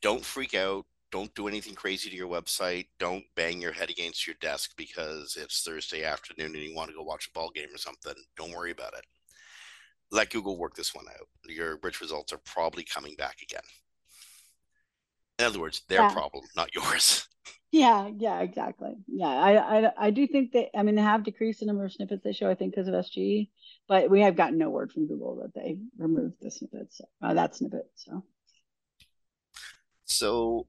[0.00, 0.84] don't freak out.
[1.10, 2.86] Don't do anything crazy to your website.
[2.98, 6.96] Don't bang your head against your desk because it's Thursday afternoon and you want to
[6.96, 8.14] go watch a ball game or something.
[8.36, 9.04] Don't worry about it.
[10.10, 11.28] Let Google work this one out.
[11.46, 13.62] Your rich results are probably coming back again.
[15.38, 16.10] In other words, their Yeah.
[16.10, 17.26] problem, not yours.
[17.74, 18.92] Yeah, yeah, exactly.
[19.06, 20.76] Yeah, I, I, I do think that.
[20.76, 22.50] I mean, they have decreased the number of snippets they show.
[22.50, 23.48] I think because of SGE,
[23.88, 27.56] but we have gotten no word from Google that they removed the snippets, uh, that
[27.56, 27.90] snippet.
[27.94, 28.24] So
[30.04, 30.66] So,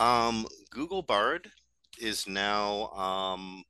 [0.00, 1.50] um, Google Bard
[2.00, 3.62] is now um,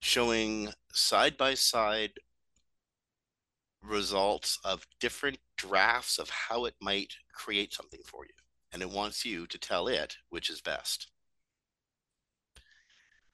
[0.00, 2.12] showing side by side
[3.82, 8.32] results of different drafts of how it might create something for you.
[8.72, 11.08] And it wants you to tell it which is best.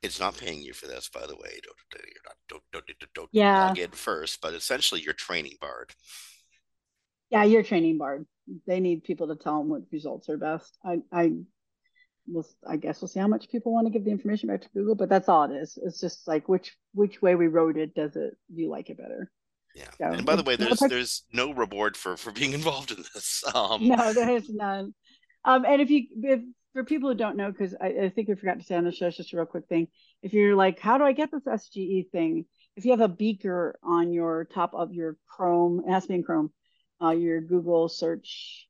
[0.03, 1.59] It's not paying you for this, by the way.
[1.62, 3.68] Don't you're not don't don't don't, don't Yeah.
[3.68, 5.93] log in first, but essentially you're training Bard.
[7.30, 8.26] yeah, you're training Bard.
[8.66, 10.76] They need people to tell them what results are best.
[10.85, 11.32] I, I,
[12.26, 12.47] will.
[12.68, 14.95] I guess we'll see how much people want to give the information back to Google,
[14.95, 15.78] but that's all it is.
[15.82, 17.95] It's just like which which way we wrote it.
[17.95, 18.35] Does it?
[18.55, 19.30] You like it better?
[19.74, 19.89] Yeah.
[19.97, 23.43] So and by the way, there's there's no reward for for being involved in this.
[23.55, 24.95] Um, No, there is none.
[25.45, 26.40] Um, and if you, if
[26.72, 28.92] for people who don't know, because I, I think we forgot to say on the
[28.92, 29.88] show, it's just a real quick thing.
[30.22, 32.47] If you're like, how do I get this SGE thing?
[32.76, 36.14] If you have a beaker on your top of your Chrome, it has to be
[36.14, 36.53] in Chrome,
[37.01, 38.68] uh, your Google search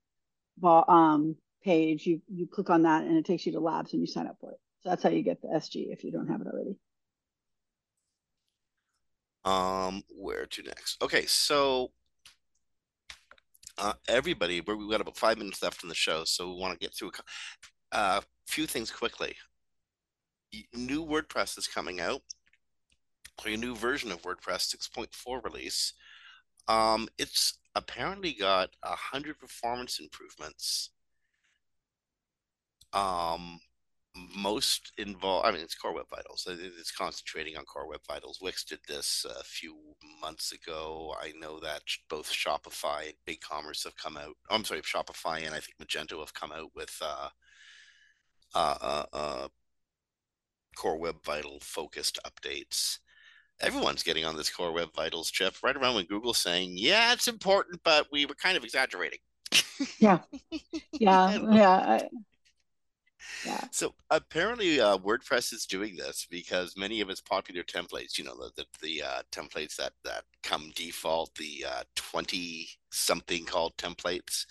[0.62, 4.06] um, page, you you click on that and it takes you to Labs and you
[4.06, 4.58] sign up for it.
[4.82, 6.76] So that's how you get the SGE if you don't have it already.
[9.44, 11.02] Um, where to next?
[11.02, 11.90] Okay, so
[13.78, 16.78] uh, everybody, we're, we've got about five minutes left in the show, so we want
[16.78, 17.10] to get through
[17.92, 19.34] a uh, few things quickly.
[20.72, 22.22] New WordPress is coming out,
[23.44, 25.92] or a new version of WordPress 6.4 release.
[26.68, 30.90] Um, it's apparently got a hundred performance improvements.
[32.92, 33.58] Um,
[34.14, 36.46] most involved, I mean, it's Core Web Vitals.
[36.48, 38.38] It's concentrating on Core Web Vitals.
[38.40, 39.76] Wix did this a few
[40.20, 41.14] months ago.
[41.20, 44.36] I know that both Shopify and BigCommerce have come out.
[44.50, 47.28] I'm sorry, Shopify and I think Magento have come out with uh,
[48.54, 49.48] uh, uh, uh,
[50.76, 52.98] Core Web Vital focused updates.
[53.60, 57.28] Everyone's getting on this Core Web Vitals chip right around when Google's saying, "Yeah, it's
[57.28, 59.20] important, but we were kind of exaggerating."
[59.98, 60.20] Yeah,
[60.92, 61.56] yeah, I don't know.
[61.56, 62.08] yeah, I,
[63.46, 63.64] yeah.
[63.70, 68.36] So apparently, uh, WordPress is doing this because many of its popular templates, you know,
[68.36, 74.46] the the, the uh, templates that that come default, the uh, twenty something called templates,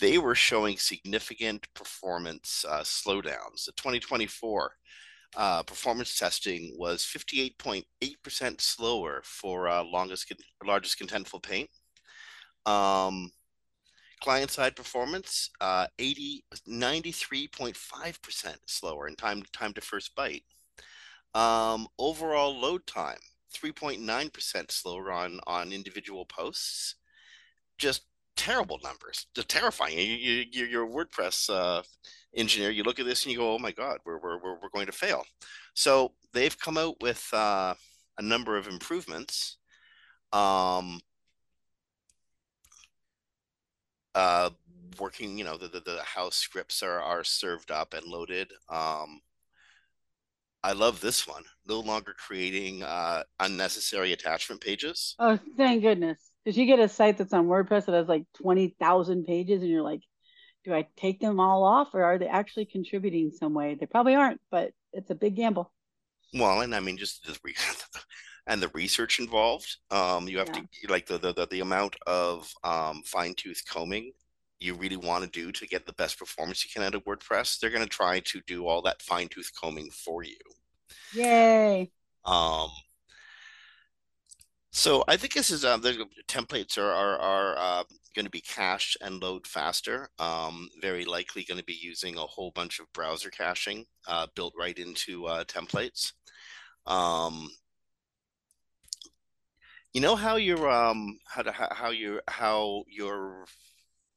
[0.00, 3.64] they were showing significant performance uh, slowdowns.
[3.66, 4.72] The 2024
[5.36, 10.32] uh, performance testing was 58.8% slower for uh, longest
[10.64, 11.70] largest contentful paint.
[12.66, 13.30] Um,
[14.20, 20.42] client side performance uh, 80 93.5% slower in time time to first byte.
[21.34, 23.18] Um, overall load time
[23.54, 26.96] 3.9% slower on on individual posts.
[27.78, 28.02] Just
[28.36, 29.26] terrible numbers.
[29.48, 29.98] Terrifying.
[29.98, 31.82] You, you, you're a WordPress uh,
[32.34, 32.70] engineer.
[32.70, 34.92] You look at this and you go, "Oh my God, we're we're we're going to
[34.92, 35.24] fail."
[35.74, 37.74] So they've come out with uh,
[38.18, 39.58] a number of improvements.
[40.32, 41.00] Um,
[44.14, 44.50] uh,
[44.98, 48.50] working, you know, the, the, the how scripts are are served up and loaded.
[48.68, 49.20] Um,
[50.62, 51.44] I love this one.
[51.66, 55.14] No longer creating uh, unnecessary attachment pages.
[55.18, 56.18] Oh, thank goodness.
[56.44, 59.82] Because you get a site that's on WordPress that has like 20,000 pages, and you're
[59.82, 60.02] like,
[60.64, 63.76] do I take them all off or are they actually contributing some way?
[63.78, 65.72] They probably aren't, but it's a big gamble.
[66.34, 67.32] Well, and I mean, just the
[68.50, 69.76] and the research involved.
[69.90, 70.62] Um, you have yeah.
[70.86, 74.12] to like the, the the amount of um, fine tooth combing
[74.60, 77.58] you really want to do to get the best performance you can out of WordPress.
[77.58, 80.36] They're going to try to do all that fine tooth combing for you.
[81.14, 81.90] Yay!
[82.26, 82.68] Um,
[84.70, 87.84] so I think this is uh, the templates are are, are uh,
[88.14, 90.10] going to be cached and load faster.
[90.18, 94.52] Um, very likely going to be using a whole bunch of browser caching uh, built
[94.58, 96.12] right into uh, templates.
[96.86, 97.48] Um,
[99.92, 103.44] you know how your um how to how your how your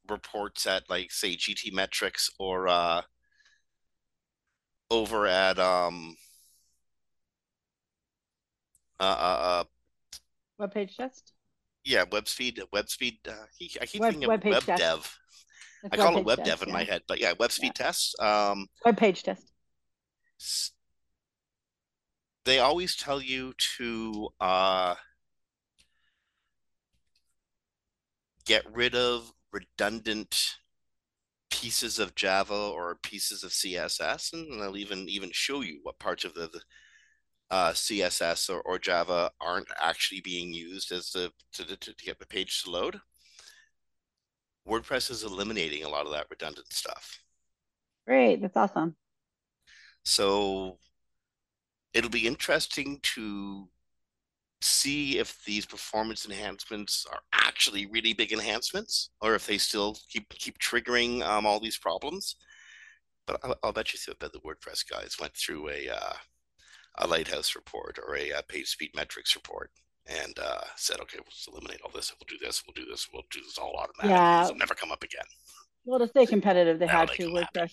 [0.08, 3.02] reports at like say GTmetrix or uh
[4.90, 6.16] over at um
[9.00, 9.06] uh, uh,
[9.42, 9.64] uh
[10.58, 11.32] web page test
[11.84, 13.32] yeah web speed web speed uh,
[13.80, 15.18] i keep web, thinking web, web dev
[15.82, 16.74] it's i call it web test, dev in yeah.
[16.74, 17.84] my head but yeah web speed yeah.
[17.86, 19.52] tests um web page test
[22.44, 24.94] they always tell you to uh
[28.46, 30.56] get rid of redundant
[31.50, 36.24] pieces of Java or pieces of CSS, and they'll even even show you what parts
[36.24, 36.60] of the, the
[37.50, 42.18] uh, CSS or, or Java aren't actually being used as the to, to, to get
[42.18, 43.00] the page to load.
[44.68, 47.20] WordPress is eliminating a lot of that redundant stuff.
[48.06, 48.96] Great, that's awesome.
[50.04, 50.78] So
[51.92, 53.68] it'll be interesting to
[54.64, 60.28] see if these performance enhancements are actually really big enhancements or if they still keep
[60.30, 62.36] keep triggering um, all these problems.
[63.26, 66.14] But I'll, I'll bet you that the WordPress guys went through a uh,
[66.98, 69.70] a Lighthouse report or a, a uh, page speed metrics report
[70.06, 72.12] and uh, said, okay, we'll just eliminate all this.
[72.12, 72.62] We'll do this.
[72.66, 73.08] We'll do this.
[73.12, 74.10] We'll do this all automatically.
[74.10, 74.44] Yeah.
[74.44, 75.24] It'll never come up again.
[75.84, 77.26] Well, to stay competitive, they had to.
[77.28, 77.54] WordPress.
[77.54, 77.68] Happen.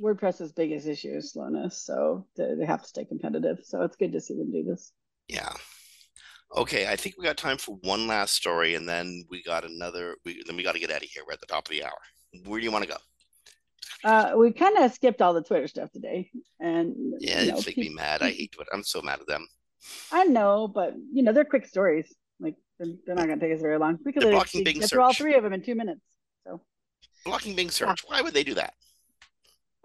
[0.00, 3.58] WordPress's biggest issue is slowness, so they have to stay competitive.
[3.64, 4.92] So it's good to see them do this.
[5.28, 5.52] Yeah.
[6.56, 10.16] Okay, I think we got time for one last story, and then we got another.
[10.24, 11.22] We then we got to get out of here.
[11.26, 11.98] We're at the top of the hour.
[12.44, 12.96] Where do you want to go?
[14.02, 17.76] Uh, we kind of skipped all the Twitter stuff today, and yeah, you know, make
[17.76, 18.22] me mad.
[18.22, 18.70] I hate Twitter.
[18.72, 19.46] I'm so mad at them.
[20.10, 22.12] I know, but you know they're quick stories.
[22.40, 23.98] Like they're, they're not going to take us very long.
[24.04, 26.00] We could blocking Bing get through all three of them in two minutes.
[26.44, 26.62] So
[27.24, 28.02] blocking Bing search.
[28.06, 28.74] Why would they do that?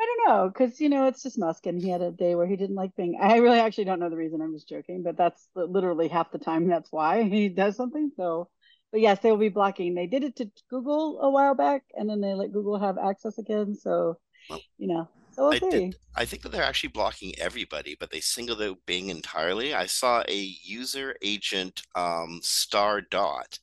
[0.06, 2.45] I don't know, because you know it's just Musk, and he had a day where
[2.45, 3.18] he didn't like Bing.
[3.20, 4.41] I really actually don't know the reason.
[4.41, 6.68] I'm just joking, but that's literally half the time.
[6.68, 8.12] That's why he does something.
[8.16, 8.49] So,
[8.91, 9.95] but yes, they will be blocking.
[9.95, 13.39] They did it to Google a while back, and then they let Google have access
[13.39, 13.76] again.
[13.76, 17.95] So, well, you know, so we'll I, did, I think that they're actually blocking everybody,
[17.99, 19.74] but they singled out Bing entirely.
[19.74, 23.58] I saw a user agent um, star dot,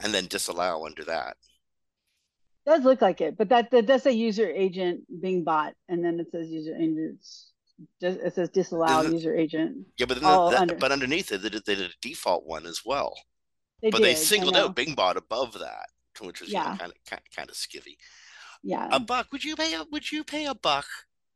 [0.00, 1.38] and then disallow under that
[2.66, 6.18] does look like it, but that, that does say user agent Bing bot, and then
[6.20, 7.20] it says user agent.
[8.00, 9.86] It says disallow user agent.
[9.98, 10.74] Yeah, but that, under.
[10.74, 13.14] but underneath it, they did, they did, a default one as well.
[13.82, 15.86] They but did, they singled out Bing bot above that,
[16.20, 16.76] which was yeah.
[16.76, 17.96] kind of kind of skivvy.
[18.62, 19.28] Yeah, a buck.
[19.32, 20.86] Would you pay a Would you pay a buck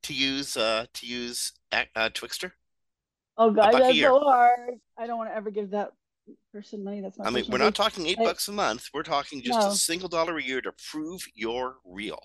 [0.05, 2.53] to use uh to use uh, TwiXter?
[3.37, 4.81] Oh God, that's so hard.
[4.99, 5.93] I don't want to ever give that
[6.53, 7.01] person money.
[7.01, 7.27] That's not.
[7.27, 8.89] I mean, we're not talking eight bucks a month.
[8.93, 9.69] We're talking just no.
[9.69, 12.21] a single dollar a year to prove you're real.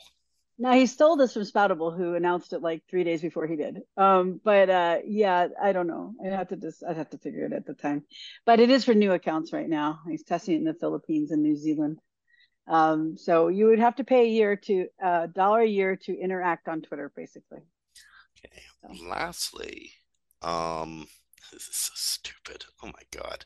[0.57, 3.81] Now he stole this from Spoutible, who announced it like three days before he did.
[3.97, 6.13] Um, but uh, yeah, I don't know.
[6.23, 8.03] I have to just I'd have to figure it at the time.
[8.45, 9.99] But it is for new accounts right now.
[10.09, 11.99] He's testing it in the Philippines and New Zealand.
[12.67, 15.97] Um, so you would have to pay a year to a uh, dollar a year
[16.03, 17.59] to interact on Twitter, basically.
[18.39, 18.61] Okay.
[18.81, 19.05] So.
[19.07, 19.91] Lastly,
[20.41, 21.05] um,
[21.51, 22.65] this is so stupid.
[22.83, 23.45] Oh my god.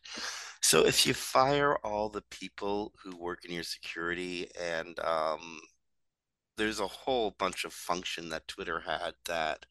[0.61, 5.59] So if you fire all the people who work in your security and um,
[6.57, 9.65] there's a whole bunch of function that Twitter had that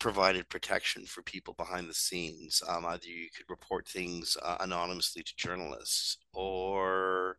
[0.00, 2.62] provided protection for people behind the scenes.
[2.66, 7.36] Um, either you could report things uh, anonymously to journalists, or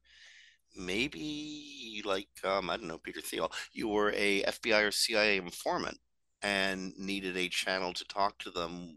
[0.78, 5.97] maybe like um, I don't know, Peter Thiel, you were a FBI or CIA informant
[6.43, 8.93] and needed a channel to talk to them,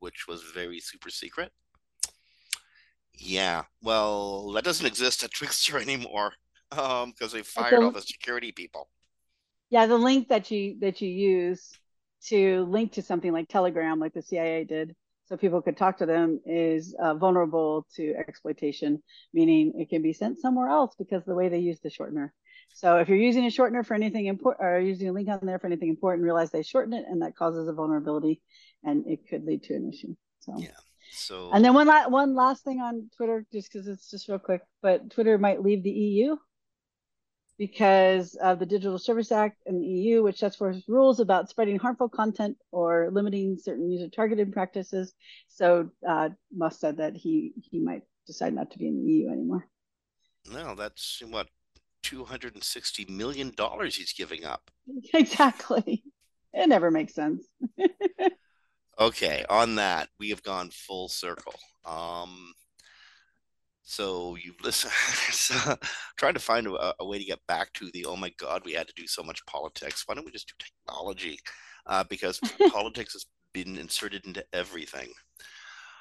[0.00, 1.52] which was very super secret.
[3.12, 6.32] Yeah, well, that doesn't exist at TwiXter anymore
[6.72, 8.88] um, because they fired the, all the security people.
[9.70, 11.72] Yeah, the link that you that you use
[12.26, 14.94] to link to something like Telegram, like the CIA did,
[15.26, 19.02] so people could talk to them, is uh, vulnerable to exploitation,
[19.34, 22.30] meaning it can be sent somewhere else because the way they use the shortener.
[22.74, 25.58] So if you're using a shortener for anything important, or using a link on there
[25.58, 28.40] for anything important, realize they shorten it, and that causes a vulnerability,
[28.84, 30.14] and it could lead to an issue.
[30.40, 30.70] So yeah.
[31.10, 34.38] So and then one la- one last thing on Twitter, just because it's just real
[34.38, 36.36] quick, but Twitter might leave the EU
[37.58, 41.78] because of the Digital Service Act and the EU, which sets forth rules about spreading
[41.78, 45.14] harmful content or limiting certain user targeted practices.
[45.48, 49.30] So uh, Musk said that he he might decide not to be in the EU
[49.30, 49.66] anymore.
[50.50, 51.48] No, that's what
[52.02, 54.70] two hundred and sixty million dollars he's giving up.
[55.12, 56.02] Exactly.
[56.54, 57.44] It never makes sense.
[58.98, 61.54] okay, on that, we have gone full circle.
[61.84, 62.52] Um,
[63.82, 64.90] so you listen,
[65.30, 65.76] so
[66.16, 68.72] trying to find a, a, way to get back to the oh my god, we
[68.72, 70.02] had to do so much politics.
[70.06, 71.38] Why don't we just do technology?
[71.86, 72.38] Uh, because
[72.70, 73.24] politics has
[73.54, 75.08] been inserted into everything.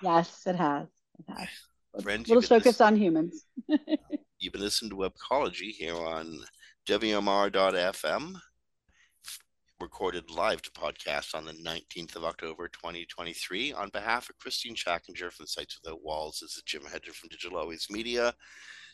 [0.02, 0.88] Yes, it has.
[1.20, 2.04] It has.
[2.04, 3.46] Friends, we'll focus on humans.
[4.40, 6.40] you've been listening to Webcology here on
[6.88, 8.36] WMR.fm
[9.80, 13.74] recorded live to podcast on the 19th of October 2023.
[13.74, 17.60] On behalf of Kristine Schachinger from Sites Without Walls, this is Jim Hedger from Digital
[17.60, 18.34] Always Media.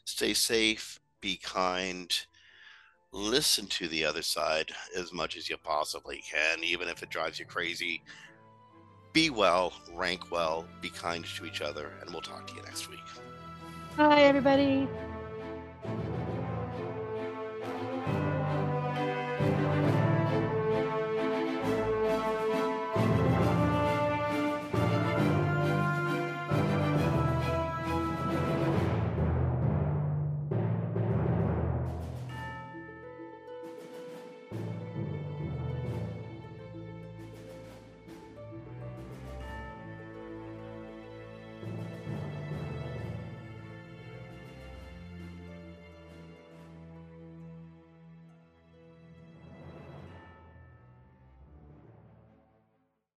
[0.06, 2.14] Stay safe, be kind,
[3.14, 7.40] listen to the other side as much as you possibly can, even if it drives
[7.40, 8.04] you crazy.
[9.14, 12.90] Be well, rank well, be kind to each other, and we'll talk to you next
[12.90, 13.00] week.
[13.96, 14.88] Bye, everybody.